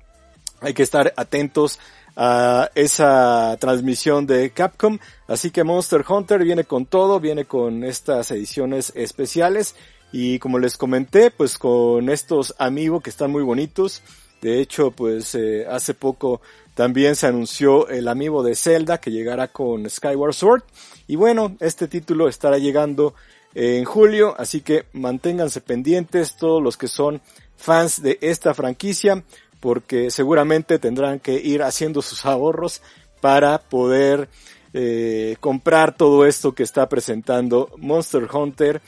hay 0.61 0.73
que 0.73 0.83
estar 0.83 1.13
atentos 1.17 1.79
a 2.15 2.71
esa 2.73 3.55
transmisión 3.59 4.25
de 4.25 4.49
Capcom. 4.49 4.97
Así 5.27 5.51
que 5.51 5.63
Monster 5.63 6.03
Hunter 6.07 6.43
viene 6.43 6.63
con 6.63 6.87
todo, 6.87 7.19
viene 7.19 7.45
con 7.45 7.83
estas 7.83 8.31
ediciones 8.31 8.91
especiales. 8.95 9.75
Y 10.11 10.39
como 10.39 10.57
les 10.57 10.77
comenté, 10.77 11.29
pues 11.29 11.57
con 11.57 12.09
estos 12.09 12.55
amigos 12.57 13.03
que 13.03 13.11
están 13.11 13.31
muy 13.31 13.43
bonitos. 13.43 14.01
De 14.41 14.59
hecho, 14.59 14.91
pues 14.91 15.35
eh, 15.35 15.65
hace 15.69 15.93
poco 15.93 16.41
también 16.73 17.15
se 17.15 17.27
anunció 17.27 17.87
el 17.87 18.07
amigo 18.07 18.43
de 18.43 18.55
Zelda 18.55 18.99
que 18.99 19.11
llegará 19.11 19.49
con 19.49 19.89
Skyward 19.89 20.33
Sword. 20.33 20.63
Y 21.07 21.15
bueno, 21.15 21.55
este 21.59 21.87
título 21.87 22.27
estará 22.27 22.57
llegando 22.57 23.13
en 23.59 23.85
julio, 23.85 24.35
así 24.37 24.61
que 24.61 24.85
manténganse 24.93 25.61
pendientes 25.61 26.37
todos 26.37 26.61
los 26.61 26.77
que 26.77 26.87
son 26.87 27.21
fans 27.55 28.03
de 28.03 28.19
esta 28.21 28.53
franquicia 28.53 29.23
porque 29.59 30.11
seguramente 30.11 30.77
tendrán 30.77 31.19
que 31.19 31.33
ir 31.33 31.63
haciendo 31.63 32.03
sus 32.03 32.23
ahorros 32.27 32.83
para 33.19 33.57
poder 33.57 34.29
eh, 34.73 35.37
comprar 35.39 35.97
todo 35.97 36.27
esto 36.27 36.53
que 36.53 36.61
está 36.61 36.87
presentando 36.87 37.71
Monster 37.77 38.27
Hunter 38.31 38.79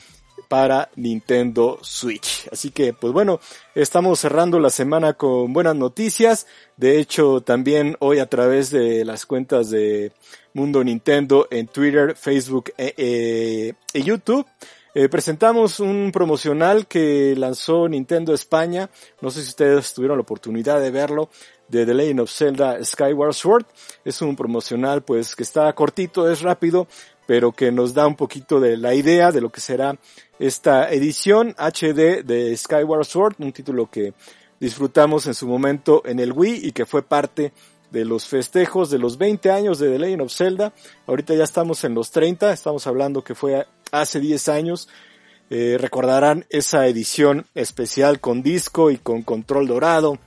para 0.48 0.90
Nintendo 0.96 1.80
Switch. 1.82 2.48
Así 2.52 2.72
que, 2.72 2.94
pues 2.94 3.14
bueno, 3.14 3.40
estamos 3.76 4.20
cerrando 4.20 4.60
la 4.60 4.70
semana 4.70 5.14
con 5.14 5.54
buenas 5.54 5.76
noticias. 5.76 6.48
De 6.78 7.00
hecho, 7.00 7.42
también 7.42 7.96
hoy 8.00 8.20
a 8.20 8.28
través 8.28 8.72
de 8.72 9.06
las 9.06 9.26
cuentas 9.26 9.70
de 9.70 10.12
Mundo 10.54 10.84
Nintendo 10.84 11.48
en 11.52 11.68
Twitter, 11.68 12.16
Facebook 12.16 12.72
e, 12.78 12.94
e, 12.98 13.74
e 13.94 14.04
YouTube, 14.04 14.46
eh, 14.96 15.08
presentamos 15.08 15.80
un 15.80 16.12
promocional 16.12 16.88
que 16.88 17.36
lanzó 17.38 17.88
Nintendo 17.88 18.34
España. 18.34 18.90
No 19.22 19.30
sé 19.30 19.44
si 19.44 19.50
ustedes 19.50 19.94
tuvieron 19.94 20.18
la 20.18 20.24
oportunidad 20.24 20.82
de 20.82 20.92
verlo. 20.92 21.30
De 21.68 21.86
The 21.86 21.94
Legend 21.94 22.22
of 22.22 22.32
Zelda 22.32 22.84
Skyward 22.84 23.36
Sword. 23.36 23.66
Es 24.04 24.24
un 24.24 24.36
promocional 24.36 25.04
pues 25.04 25.36
que 25.36 25.44
está 25.44 25.72
cortito, 25.74 26.28
es 26.28 26.42
rápido, 26.42 26.88
pero 27.30 27.52
que 27.52 27.72
nos 27.72 27.94
da 27.94 28.08
un 28.08 28.16
poquito 28.16 28.60
de 28.60 28.76
la 28.76 28.96
idea 28.96 29.32
de 29.32 29.40
lo 29.40 29.52
que 29.52 29.62
será 29.62 29.96
esta 30.40 30.92
edición 30.92 31.54
HD 31.60 32.24
de 32.24 32.58
Skyward 32.58 33.06
Sword, 33.06 33.36
un 33.38 33.52
título 33.52 33.88
que 33.88 34.16
disfrutamos 34.60 35.28
en 35.28 35.36
su 35.36 35.48
momento 35.48 36.02
en 36.06 36.20
el 36.20 36.32
Wii 36.32 36.66
y 36.66 36.72
que 36.72 36.88
fue 36.88 37.04
parte 37.04 37.54
de 37.92 38.04
los 38.04 38.26
festejos 38.26 38.90
de 38.90 38.98
los 38.98 39.20
20 39.20 39.52
años 39.52 39.78
de 39.78 39.92
The 39.92 40.00
Legend 40.00 40.22
of 40.24 40.34
Zelda. 40.34 40.74
Ahorita 41.06 41.36
ya 41.36 41.44
estamos 41.44 41.84
en 41.84 41.94
los 41.94 42.10
30, 42.10 42.52
estamos 42.52 42.88
hablando 42.88 43.24
que 43.24 43.36
fue 43.36 43.68
hace 43.92 44.20
10 44.20 44.50
años. 44.50 44.90
Eh, 45.52 45.78
recordarán 45.80 46.48
esa 46.50 46.88
edición 46.88 47.46
especial 47.54 48.20
con 48.20 48.42
disco 48.42 48.90
y 48.90 48.98
con 48.98 49.22
control 49.22 49.68
dorado 49.68 50.18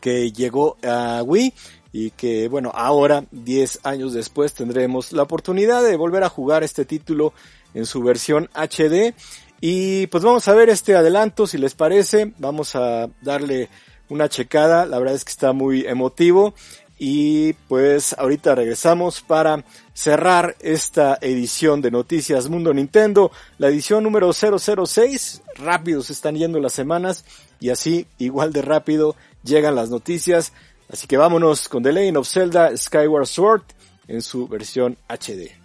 que 0.00 0.30
llegó 0.30 0.76
a 0.84 1.24
Wii 1.24 1.52
y 1.92 2.10
que 2.12 2.48
bueno, 2.48 2.70
ahora 2.74 3.24
10 3.30 3.80
años 3.84 4.12
después 4.12 4.54
tendremos 4.54 5.12
la 5.12 5.22
oportunidad 5.22 5.82
de 5.82 5.96
volver 5.96 6.24
a 6.24 6.28
jugar 6.28 6.62
este 6.62 6.84
título 6.84 7.32
en 7.74 7.86
su 7.86 8.02
versión 8.02 8.48
HD 8.54 9.14
y 9.60 10.06
pues 10.06 10.24
vamos 10.24 10.48
a 10.48 10.54
ver 10.54 10.70
este 10.70 10.96
adelanto 10.96 11.46
si 11.46 11.58
les 11.58 11.74
parece, 11.74 12.32
vamos 12.38 12.74
a 12.76 13.08
darle 13.20 13.68
una 14.10 14.28
checada, 14.28 14.86
la 14.86 14.98
verdad 14.98 15.14
es 15.14 15.24
que 15.24 15.32
está 15.32 15.52
muy 15.52 15.86
emotivo. 15.86 16.54
Y 17.02 17.54
pues 17.66 18.14
ahorita 18.18 18.54
regresamos 18.54 19.22
para 19.22 19.64
cerrar 19.94 20.54
esta 20.60 21.16
edición 21.22 21.80
de 21.80 21.90
Noticias 21.90 22.50
Mundo 22.50 22.74
Nintendo, 22.74 23.32
la 23.56 23.68
edición 23.68 24.04
número 24.04 24.32
006. 24.34 25.40
Rápido 25.56 26.02
se 26.02 26.12
están 26.12 26.36
yendo 26.36 26.60
las 26.60 26.74
semanas 26.74 27.24
y 27.58 27.70
así 27.70 28.06
igual 28.18 28.52
de 28.52 28.60
rápido 28.60 29.16
llegan 29.42 29.76
las 29.76 29.88
noticias. 29.88 30.52
Así 30.92 31.06
que 31.06 31.16
vámonos 31.16 31.68
con 31.68 31.82
The 31.82 31.92
Legend 31.92 32.16
of 32.16 32.28
Zelda 32.28 32.76
Skyward 32.76 33.26
Sword 33.26 33.62
en 34.08 34.22
su 34.22 34.48
versión 34.48 34.96
HD. 35.08 35.59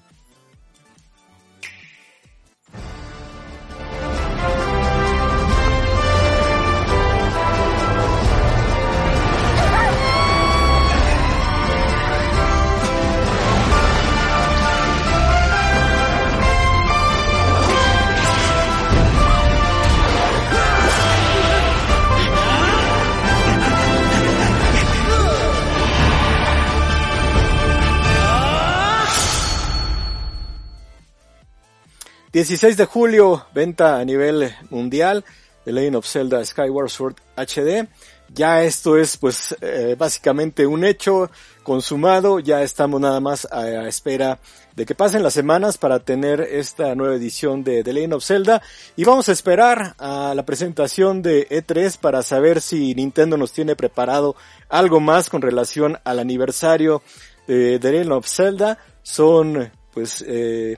16 32.36 32.76
de 32.76 32.84
julio, 32.84 33.45
venta 33.54 33.98
a 33.98 34.04
nivel 34.04 34.54
mundial 34.69 35.24
de 35.63 35.71
Legend 35.71 35.95
of 35.95 36.06
Zelda 36.06 36.43
Skyward 36.43 36.89
Sword 36.89 37.15
HD. 37.38 37.88
Ya 38.28 38.62
esto 38.65 38.98
es 38.98 39.15
pues 39.15 39.56
eh, 39.62 39.95
básicamente 39.98 40.67
un 40.67 40.84
hecho 40.84 41.32
consumado, 41.63 42.41
ya 42.41 42.62
estamos 42.62 43.00
nada 43.00 43.21
más 43.21 43.48
a, 43.50 43.88
espera 43.88 44.38
de 44.76 44.86
que 44.86 44.93
pasen 44.93 45.24
las 45.24 45.34
semanas 45.34 45.78
para 45.78 46.00
tener 46.00 46.41
esta 46.41 46.93
nueva 46.93 47.15
edición 47.15 47.63
de 47.63 47.86
The 47.86 47.93
Legend 47.93 48.15
of 48.15 48.26
Zelda 48.26 48.62
y 48.98 49.06
vamos 49.06 49.30
a 49.30 49.32
esperar 49.32 49.95
a 49.98 50.34
la 50.36 50.45
presentación 50.45 51.21
de 51.21 51.48
E3 51.48 51.98
para 51.98 52.21
saber 52.21 52.60
si 52.60 52.93
Nintendo 52.95 53.38
nos 53.38 53.54
tiene 53.54 53.78
preparado 53.78 54.36
algo 54.67 55.00
más 55.00 55.30
con 55.30 55.41
relación 55.41 56.00
al 56.04 56.19
aniversario 56.19 57.02
de 57.48 57.80
The 57.80 57.91
Legend 57.93 58.12
of 58.12 58.28
Zelda. 58.28 58.78
Son 59.04 59.71
pues 59.93 60.21
eh, 60.28 60.76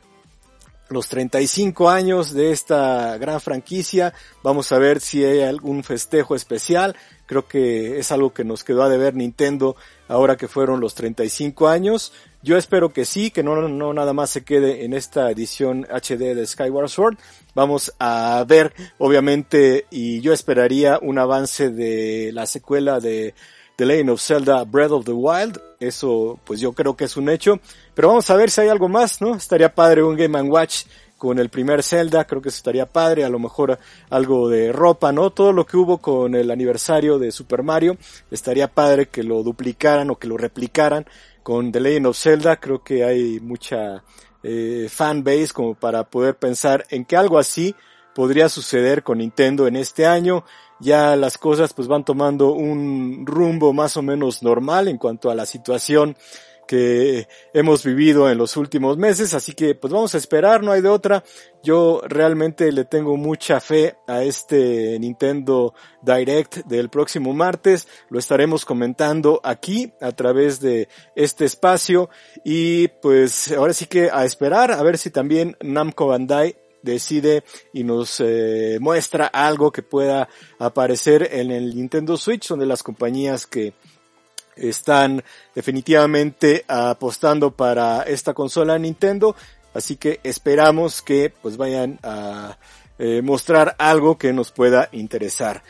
los 0.89 1.07
35 1.09 1.89
años 1.89 2.33
de 2.33 2.51
esta 2.51 3.17
gran 3.17 3.41
franquicia. 3.41 4.13
Vamos 4.43 4.71
a 4.71 4.79
ver 4.79 4.99
si 4.99 5.23
hay 5.23 5.41
algún 5.41 5.83
festejo 5.83 6.35
especial. 6.35 6.95
Creo 7.25 7.47
que 7.47 7.99
es 7.99 8.11
algo 8.11 8.33
que 8.33 8.45
nos 8.45 8.63
quedó 8.63 8.83
a 8.83 8.89
deber 8.89 9.13
Nintendo 9.13 9.75
ahora 10.07 10.37
que 10.37 10.47
fueron 10.47 10.79
los 10.79 10.95
35 10.95 11.67
años. 11.67 12.13
Yo 12.41 12.57
espero 12.57 12.93
que 12.93 13.03
sí, 13.03 13.31
que 13.31 13.43
no, 13.43 13.67
no 13.67 13.93
nada 13.93 14.13
más 14.13 14.29
se 14.29 14.43
quede 14.43 14.85
en 14.85 14.93
esta 14.93 15.29
edición 15.29 15.85
HD 15.89 16.33
de 16.33 16.47
Skyward 16.47 16.89
Sword. 16.89 17.17
Vamos 17.53 17.93
a 17.99 18.45
ver, 18.47 18.73
obviamente, 18.97 19.85
y 19.89 20.21
yo 20.21 20.31
esperaría 20.31 20.99
un 21.01 21.19
avance 21.19 21.69
de 21.69 22.31
la 22.31 22.45
secuela 22.45 22.99
de 22.99 23.33
The 23.77 23.85
Legend 23.85 24.09
of 24.09 24.21
Zelda 24.21 24.63
Breath 24.63 24.91
of 24.91 25.05
the 25.05 25.13
Wild. 25.13 25.61
Eso, 25.79 26.39
pues 26.43 26.59
yo 26.59 26.73
creo 26.73 26.97
que 26.97 27.05
es 27.05 27.15
un 27.15 27.29
hecho. 27.29 27.59
Pero 27.93 28.09
vamos 28.09 28.29
a 28.29 28.35
ver 28.35 28.49
si 28.49 28.61
hay 28.61 28.69
algo 28.69 28.89
más, 28.89 29.21
¿no? 29.21 29.35
Estaría 29.35 29.73
padre 29.73 30.03
un 30.03 30.17
Game 30.17 30.41
Watch 30.41 30.85
con 31.17 31.39
el 31.39 31.49
primer 31.49 31.83
Zelda, 31.83 32.25
creo 32.25 32.41
que 32.41 32.49
estaría 32.49 32.85
padre, 32.85 33.23
a 33.23 33.29
lo 33.29 33.39
mejor 33.39 33.79
algo 34.09 34.49
de 34.49 34.71
ropa, 34.71 35.11
¿no? 35.11 35.31
Todo 35.31 35.51
lo 35.51 35.65
que 35.65 35.77
hubo 35.77 35.97
con 35.99 36.35
el 36.35 36.51
aniversario 36.51 37.17
de 37.19 37.31
Super 37.31 37.63
Mario, 37.63 37.97
estaría 38.29 38.67
padre 38.67 39.07
que 39.07 39.23
lo 39.23 39.43
duplicaran 39.43 40.09
o 40.11 40.17
que 40.17 40.27
lo 40.27 40.37
replicaran 40.37 41.05
con 41.43 41.71
The 41.71 41.79
Legend 41.79 42.07
of 42.07 42.17
Zelda, 42.17 42.59
creo 42.59 42.83
que 42.83 43.03
hay 43.03 43.39
mucha 43.39 44.03
eh, 44.43 44.87
fan 44.89 45.23
base 45.23 45.49
como 45.53 45.75
para 45.75 46.03
poder 46.03 46.35
pensar 46.35 46.85
en 46.89 47.05
que 47.05 47.17
algo 47.17 47.39
así 47.39 47.75
podría 48.13 48.49
suceder 48.49 49.03
con 49.03 49.19
Nintendo 49.19 49.67
en 49.67 49.75
este 49.75 50.05
año 50.05 50.43
ya 50.79 51.15
las 51.15 51.37
cosas 51.37 51.73
pues 51.73 51.87
van 51.87 52.05
tomando 52.05 52.51
un 52.51 53.25
rumbo 53.25 53.73
más 53.73 53.97
o 53.97 54.01
menos 54.01 54.43
normal 54.43 54.87
en 54.87 54.97
cuanto 54.97 55.29
a 55.29 55.35
la 55.35 55.45
situación 55.45 56.15
que 56.67 57.27
hemos 57.53 57.83
vivido 57.83 58.29
en 58.29 58.37
los 58.37 58.57
últimos 58.57 58.97
meses, 58.97 59.33
así 59.33 59.53
que 59.53 59.73
pues 59.73 59.91
vamos 59.91 60.13
a 60.13 60.17
esperar, 60.17 60.61
no 60.61 60.73
hay 60.73 60.81
de 60.81 60.89
otra. 60.89 61.23
Yo 61.63 62.01
realmente 62.07 62.71
le 62.71 62.85
tengo 62.85 63.17
mucha 63.17 63.59
fe 63.59 63.95
a 64.05 64.21
este 64.21 64.99
Nintendo 64.99 65.73
Direct 66.01 66.65
del 66.65 66.89
próximo 66.89 67.33
martes, 67.33 67.87
lo 68.09 68.19
estaremos 68.19 68.65
comentando 68.65 69.39
aquí 69.43 69.93
a 70.01 70.11
través 70.11 70.59
de 70.59 70.89
este 71.15 71.45
espacio. 71.45 72.09
Y 72.43 72.89
pues 72.89 73.51
ahora 73.53 73.73
sí 73.73 73.87
que 73.87 74.11
a 74.11 74.25
esperar 74.25 74.71
a 74.71 74.83
ver 74.83 74.97
si 74.97 75.09
también 75.09 75.55
Namco 75.61 76.07
Bandai 76.07 76.55
decide 76.93 77.43
y 77.73 77.83
nos 77.83 78.19
eh, 78.19 78.77
muestra 78.79 79.27
algo 79.27 79.71
que 79.71 79.83
pueda 79.83 80.27
aparecer 80.59 81.29
en 81.31 81.51
el 81.51 81.75
Nintendo 81.75 82.17
Switch, 82.17 82.43
son 82.43 82.59
de 82.59 82.65
las 82.65 82.83
compañías 82.83 83.45
que 83.45 83.73
están 84.55 85.23
definitivamente 85.53 86.65
apostando 86.67 87.51
para 87.51 88.03
esta 88.03 88.33
consola 88.33 88.79
Nintendo, 88.79 89.35
así 89.73 89.97
que 89.97 90.19
esperamos 90.23 91.01
que 91.01 91.31
pues 91.41 91.57
vayan 91.57 91.99
a 92.01 92.57
eh, 92.97 93.21
mostrar 93.21 93.75
algo 93.77 94.17
que 94.17 94.33
nos 94.33 94.51
pueda 94.51 94.89
interesar. 94.91 95.63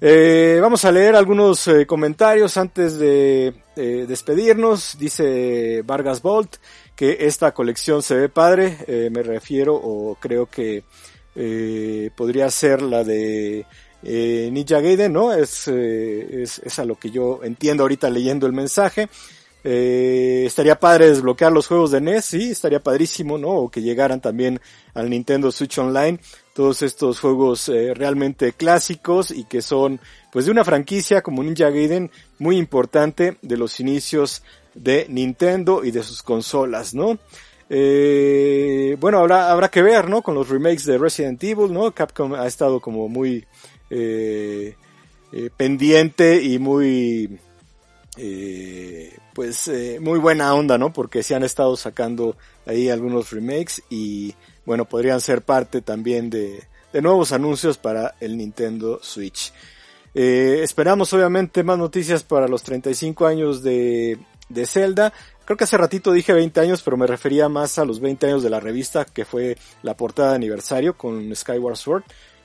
Eh, 0.00 0.58
vamos 0.60 0.84
a 0.84 0.92
leer 0.92 1.16
algunos 1.16 1.68
comentarios 1.88 2.56
antes 2.56 2.98
de 2.98 3.52
despedirnos. 3.74 4.96
Dice 4.96 5.82
Vargas 5.84 6.22
Bolt 6.22 6.56
que 6.98 7.18
esta 7.20 7.54
colección 7.54 8.02
se 8.02 8.16
ve 8.16 8.28
padre. 8.28 8.76
Eh, 8.88 9.08
me 9.10 9.22
refiero 9.22 9.74
o 9.74 10.16
creo 10.16 10.46
que 10.46 10.82
podría 12.16 12.50
ser 12.50 12.82
la 12.82 13.04
de 13.04 13.64
eh, 14.02 14.48
Ninja 14.52 14.80
Gaiden, 14.80 15.12
¿no? 15.12 15.32
Es, 15.32 15.68
eh, 15.68 16.42
es, 16.42 16.60
es, 16.64 16.78
a 16.78 16.84
lo 16.84 16.96
que 16.96 17.10
yo 17.10 17.40
entiendo 17.42 17.84
ahorita 17.84 18.10
leyendo 18.10 18.46
el 18.46 18.52
mensaje. 18.52 19.08
Eh, 19.64 20.44
estaría 20.46 20.78
padre 20.78 21.08
desbloquear 21.08 21.50
los 21.50 21.66
juegos 21.66 21.90
de 21.90 22.00
NES, 22.00 22.24
sí, 22.24 22.50
estaría 22.52 22.80
padrísimo, 22.80 23.38
¿no? 23.38 23.50
O 23.50 23.70
que 23.70 23.82
llegaran 23.82 24.20
también 24.20 24.60
al 24.94 25.10
Nintendo 25.10 25.50
Switch 25.50 25.78
Online 25.78 26.20
todos 26.54 26.82
estos 26.82 27.20
juegos 27.20 27.68
eh, 27.68 27.92
realmente 27.94 28.52
clásicos 28.52 29.30
y 29.30 29.44
que 29.44 29.60
son 29.60 30.00
pues 30.32 30.46
de 30.46 30.52
una 30.52 30.64
franquicia 30.64 31.22
como 31.22 31.42
Ninja 31.42 31.70
Gaiden 31.70 32.10
muy 32.38 32.56
importante 32.56 33.36
de 33.42 33.56
los 33.56 33.80
inicios 33.80 34.42
de 34.78 35.06
Nintendo 35.08 35.84
y 35.84 35.90
de 35.90 36.02
sus 36.02 36.22
consolas, 36.22 36.94
¿no? 36.94 37.18
Eh, 37.70 38.96
bueno, 38.98 39.18
habrá, 39.18 39.50
habrá 39.50 39.70
que 39.70 39.82
ver, 39.82 40.08
¿no? 40.08 40.22
Con 40.22 40.34
los 40.34 40.48
remakes 40.48 40.84
de 40.84 40.98
Resident 40.98 41.42
Evil, 41.42 41.72
¿no? 41.72 41.92
Capcom 41.92 42.34
ha 42.34 42.46
estado 42.46 42.80
como 42.80 43.08
muy 43.08 43.44
eh, 43.90 44.74
eh, 45.32 45.50
pendiente 45.56 46.42
y 46.42 46.58
muy, 46.58 47.38
pues, 49.34 49.70
muy 50.00 50.18
buena 50.18 50.54
onda, 50.54 50.78
¿no? 50.78 50.92
Porque 50.92 51.22
se 51.22 51.34
han 51.34 51.42
estado 51.42 51.76
sacando 51.76 52.36
ahí 52.66 52.88
algunos 52.88 53.30
remakes 53.30 53.82
y, 53.90 54.34
bueno, 54.64 54.86
podrían 54.86 55.20
ser 55.20 55.42
parte 55.42 55.82
también 55.82 56.30
de, 56.30 56.62
de 56.92 57.02
nuevos 57.02 57.32
anuncios 57.32 57.76
para 57.76 58.14
el 58.20 58.36
Nintendo 58.36 59.00
Switch. 59.02 59.52
Esperamos 60.14 61.12
obviamente 61.12 61.62
más 61.62 61.78
noticias 61.78 62.24
para 62.24 62.48
los 62.48 62.64
35 62.64 63.26
años 63.26 63.62
de, 63.62 64.18
de 64.48 64.66
Zelda. 64.66 65.12
Creo 65.44 65.56
que 65.56 65.64
hace 65.64 65.78
ratito 65.78 66.12
dije 66.12 66.32
20 66.32 66.60
años, 66.60 66.82
pero 66.82 66.96
me 66.96 67.06
refería 67.06 67.48
más 67.48 67.78
a 67.78 67.84
los 67.84 68.00
20 68.00 68.26
años 68.26 68.42
de 68.42 68.50
la 68.50 68.60
revista, 68.60 69.04
que 69.04 69.24
fue 69.24 69.56
la 69.82 69.96
portada 69.96 70.30
de 70.30 70.36
aniversario 70.36 70.96
con 70.96 71.34
Skyward 71.34 71.76
Sword. 71.76 72.02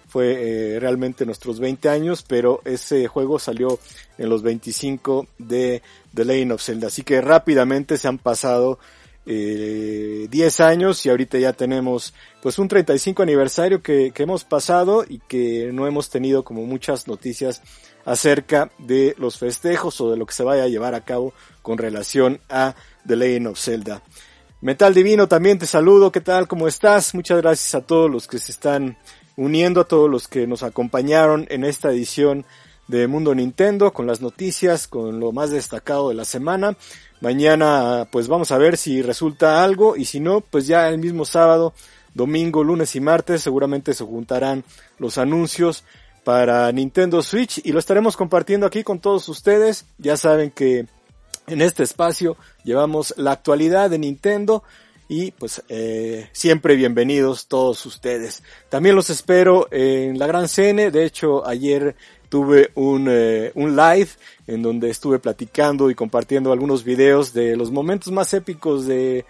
Fue 0.07 0.75
eh, 0.75 0.79
realmente 0.79 1.25
nuestros 1.25 1.59
20 1.59 1.89
años, 1.89 2.23
pero 2.23 2.61
ese 2.65 3.07
juego 3.07 3.39
salió 3.39 3.79
en 4.17 4.29
los 4.29 4.43
25 4.43 5.27
de 5.37 5.81
The 6.13 6.25
Lane 6.25 6.53
of 6.53 6.61
Zelda. 6.61 6.87
Así 6.87 7.03
que 7.03 7.19
rápidamente 7.19 7.97
se 7.97 8.07
han 8.07 8.19
pasado 8.19 8.79
eh, 9.25 10.27
10 10.29 10.59
años 10.59 11.05
y 11.05 11.09
ahorita 11.09 11.37
ya 11.37 11.53
tenemos 11.53 12.13
pues 12.41 12.59
un 12.59 12.67
35 12.67 13.23
aniversario 13.23 13.81
que, 13.81 14.11
que 14.13 14.23
hemos 14.23 14.43
pasado 14.43 15.05
y 15.07 15.19
que 15.19 15.71
no 15.73 15.87
hemos 15.87 16.09
tenido 16.09 16.43
como 16.43 16.65
muchas 16.65 17.07
noticias 17.07 17.61
acerca 18.05 18.71
de 18.79 19.15
los 19.17 19.37
festejos 19.37 20.01
o 20.01 20.11
de 20.11 20.17
lo 20.17 20.25
que 20.25 20.33
se 20.33 20.43
vaya 20.43 20.63
a 20.63 20.67
llevar 20.67 20.93
a 20.95 21.05
cabo 21.05 21.33
con 21.61 21.77
relación 21.77 22.39
a 22.49 22.75
The 23.07 23.15
Legend 23.15 23.47
of 23.47 23.59
Zelda. 23.59 24.01
Metal 24.61 24.93
Divino 24.93 25.27
también 25.27 25.59
te 25.59 25.65
saludo, 25.65 26.11
¿qué 26.11 26.21
tal? 26.21 26.47
¿Cómo 26.47 26.67
estás? 26.67 27.13
Muchas 27.13 27.41
gracias 27.41 27.75
a 27.75 27.85
todos 27.85 28.09
los 28.09 28.27
que 28.27 28.39
se 28.39 28.51
están 28.51 28.97
uniendo, 29.35 29.81
a 29.81 29.87
todos 29.87 30.09
los 30.09 30.27
que 30.27 30.47
nos 30.47 30.63
acompañaron 30.63 31.47
en 31.49 31.65
esta 31.65 31.91
edición 31.91 32.45
de 32.93 33.07
Mundo 33.07 33.33
Nintendo 33.33 33.91
con 33.91 34.05
las 34.05 34.21
noticias, 34.21 34.87
con 34.87 35.19
lo 35.19 35.31
más 35.31 35.49
destacado 35.49 36.09
de 36.09 36.15
la 36.15 36.25
semana. 36.25 36.77
Mañana 37.21 38.07
pues 38.11 38.27
vamos 38.27 38.51
a 38.51 38.59
ver 38.59 38.77
si 38.77 39.01
resulta 39.01 39.63
algo 39.63 39.97
y 39.97 40.05
si 40.05 40.19
no, 40.19 40.41
pues 40.41 40.67
ya 40.67 40.89
el 40.89 40.99
mismo 40.99 41.25
sábado, 41.25 41.73
domingo, 42.13 42.63
lunes 42.63 42.95
y 42.95 42.99
martes 42.99 43.41
seguramente 43.41 43.95
se 43.95 44.03
juntarán 44.03 44.63
los 44.99 45.17
anuncios 45.17 45.83
para 46.23 46.71
Nintendo 46.71 47.23
Switch 47.23 47.61
y 47.65 47.71
lo 47.71 47.79
estaremos 47.79 48.15
compartiendo 48.15 48.67
aquí 48.67 48.83
con 48.83 48.99
todos 48.99 49.27
ustedes. 49.27 49.85
Ya 49.97 50.15
saben 50.15 50.51
que 50.51 50.85
en 51.47 51.61
este 51.61 51.81
espacio 51.81 52.37
llevamos 52.63 53.15
la 53.17 53.31
actualidad 53.31 53.89
de 53.89 53.97
Nintendo 53.97 54.63
y 55.07 55.31
pues 55.31 55.63
eh, 55.67 56.29
siempre 56.31 56.75
bienvenidos 56.75 57.47
todos 57.47 57.85
ustedes. 57.87 58.43
También 58.69 58.95
los 58.95 59.09
espero 59.09 59.67
en 59.71 60.19
la 60.19 60.27
Gran 60.27 60.47
Cene. 60.47 60.91
De 60.91 61.05
hecho, 61.05 61.45
ayer 61.45 61.95
tuve 62.33 62.71
un, 62.73 63.05
eh, 63.11 63.51
un 63.53 63.75
live 63.75 64.09
en 64.47 64.63
donde 64.63 64.89
estuve 64.89 65.19
platicando 65.19 65.91
y 65.91 65.93
compartiendo 65.93 66.51
algunos 66.51 66.83
videos 66.83 67.31
de 67.31 67.55
los 67.55 67.69
momentos 67.69 68.11
más 68.11 68.33
épicos 68.33 68.87
de 68.87 69.23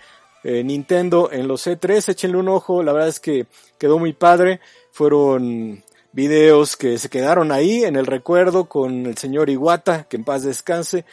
eh, 0.46 0.64
Nintendo 0.64 1.30
en 1.30 1.50
los 1.50 1.68
E3. 1.68 2.08
Échenle 2.08 2.38
un 2.38 2.48
ojo, 2.48 2.82
la 2.82 2.94
verdad 2.94 3.10
es 3.10 3.20
que 3.20 3.46
quedó 3.78 4.00
muy 4.00 4.14
padre. 4.14 4.62
Fueron 4.94 5.84
videos 6.14 6.78
que 6.78 6.98
se 6.98 7.10
quedaron 7.10 7.52
ahí 7.52 7.84
en 7.84 7.98
el 7.98 8.06
recuerdo 8.06 8.70
con 8.70 9.06
el 9.06 9.18
señor 9.18 9.50
Iwata, 9.50 10.06
que 10.06 10.16
en 10.16 10.24
paz 10.24 10.44
descanse, 10.44 11.04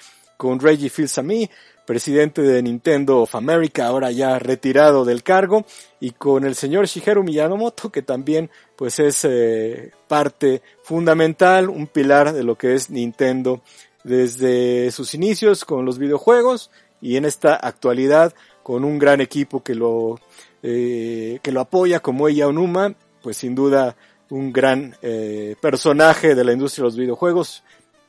con 0.40 0.58
Reggie 0.58 0.88
Fils-Aimé, 0.88 1.50
presidente 1.84 2.40
de 2.40 2.62
Nintendo 2.62 3.18
of 3.18 3.34
America, 3.34 3.86
ahora 3.86 4.10
ya 4.10 4.38
retirado 4.38 5.04
del 5.04 5.22
cargo, 5.22 5.66
y 6.00 6.12
con 6.12 6.46
el 6.46 6.54
señor 6.54 6.86
Shigeru 6.86 7.22
Miyamoto, 7.22 7.92
que 7.92 8.00
también 8.00 8.48
pues 8.74 8.98
es 9.00 9.26
eh, 9.26 9.92
parte 10.08 10.62
fundamental, 10.82 11.68
un 11.68 11.86
pilar 11.86 12.32
de 12.32 12.42
lo 12.42 12.56
que 12.56 12.72
es 12.72 12.88
Nintendo 12.88 13.60
desde 14.02 14.90
sus 14.92 15.12
inicios 15.12 15.66
con 15.66 15.84
los 15.84 15.98
videojuegos 15.98 16.70
y 17.02 17.16
en 17.16 17.26
esta 17.26 17.54
actualidad 17.54 18.32
con 18.62 18.82
un 18.86 18.98
gran 18.98 19.20
equipo 19.20 19.62
que 19.62 19.74
lo 19.74 20.18
eh, 20.62 21.38
que 21.42 21.52
lo 21.52 21.60
apoya 21.60 22.00
como 22.00 22.28
ella 22.28 22.48
Onuma, 22.48 22.94
pues 23.22 23.36
sin 23.36 23.54
duda 23.54 23.94
un 24.30 24.54
gran 24.54 24.96
eh, 25.02 25.54
personaje 25.60 26.34
de 26.34 26.44
la 26.44 26.54
industria 26.54 26.84
de 26.84 26.88
los 26.88 26.96
videojuegos, 26.96 27.62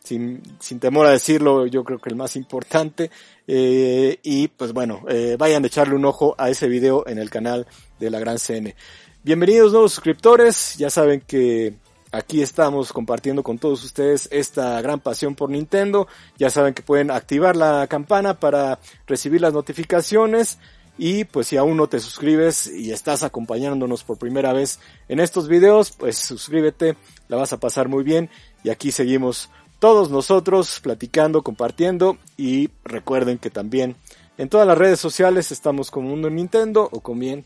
sin, 0.04 0.42
sin 0.60 0.80
temor 0.80 1.06
a 1.06 1.12
decirlo, 1.12 1.66
yo 1.68 1.84
creo 1.84 2.00
que 2.00 2.10
el 2.10 2.16
más 2.16 2.36
importante. 2.36 3.12
Eh, 3.48 4.20
y 4.24 4.48
pues 4.48 4.74
bueno, 4.74 5.04
eh, 5.08 5.36
vayan 5.38 5.64
a 5.64 5.68
echarle 5.68 5.96
un 5.96 6.06
ojo 6.06 6.36
a 6.38 6.50
ese 6.50 6.68
video 6.68 7.08
en 7.08 7.18
el 7.18 7.30
canal 7.30 7.68
de 8.00 8.10
la 8.10 8.20
Gran 8.20 8.38
CN. 8.38 8.76
Bienvenidos 9.24 9.72
nuevos 9.72 9.94
suscriptores, 9.94 10.76
ya 10.78 10.90
saben 10.90 11.22
que 11.22 11.76
aquí 12.12 12.42
estamos 12.42 12.92
compartiendo 12.92 13.44
con 13.44 13.60
todos 13.60 13.84
ustedes 13.84 14.28
esta 14.32 14.82
gran 14.82 15.00
pasión 15.00 15.36
por 15.36 15.50
Nintendo. 15.50 16.08
Ya 16.38 16.50
saben 16.50 16.74
que 16.74 16.82
pueden 16.82 17.12
activar 17.12 17.56
la 17.56 17.88
campana 17.88 18.40
para 18.40 18.80
recibir 19.06 19.42
las 19.42 19.54
notificaciones. 19.54 20.58
Y 20.98 21.24
pues 21.24 21.48
si 21.48 21.58
aún 21.58 21.78
no 21.78 21.88
te 21.88 22.00
suscribes 22.00 22.68
y 22.68 22.92
estás 22.92 23.24
acompañándonos 23.24 24.04
por 24.04 24.18
primera 24.18 24.54
vez 24.54 24.80
en 25.08 25.20
estos 25.20 25.48
videos, 25.48 25.92
pues 25.92 26.18
suscríbete, 26.18 26.96
la 27.28 27.38
vas 27.38 27.54
a 27.54 27.60
pasar 27.60 27.88
muy 27.88 28.04
bien. 28.04 28.30
Y 28.64 28.70
aquí 28.70 28.92
seguimos 28.92 29.50
todos 29.82 30.12
nosotros 30.12 30.80
platicando, 30.80 31.42
compartiendo 31.42 32.20
y 32.38 32.70
recuerden 32.86 33.40
que 33.40 33.50
también 33.50 33.96
en 34.38 34.48
todas 34.48 34.68
las 34.68 34.78
redes 34.78 35.00
sociales 35.00 35.52
estamos 35.52 35.90
como 35.90 36.10
Mundo 36.10 36.30
Nintendo 36.30 36.88
o 36.92 37.00
con 37.00 37.18
bien 37.18 37.46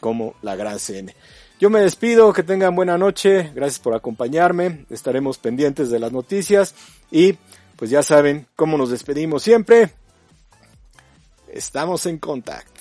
como 0.00 0.36
la 0.40 0.54
Gran 0.54 0.78
CN. 0.78 1.16
Yo 1.58 1.68
me 1.68 1.80
despido, 1.80 2.32
que 2.32 2.44
tengan 2.44 2.76
buena 2.76 2.96
noche, 2.96 3.50
gracias 3.56 3.80
por 3.80 3.96
acompañarme, 3.96 4.86
estaremos 4.88 5.38
pendientes 5.38 5.90
de 5.90 5.98
las 5.98 6.12
noticias 6.12 6.76
y 7.10 7.36
pues 7.74 7.90
ya 7.90 8.04
saben 8.04 8.46
cómo 8.54 8.78
nos 8.78 8.90
despedimos 8.90 9.42
siempre. 9.42 9.90
Estamos 11.52 12.06
en 12.06 12.18
contacto. 12.18 12.77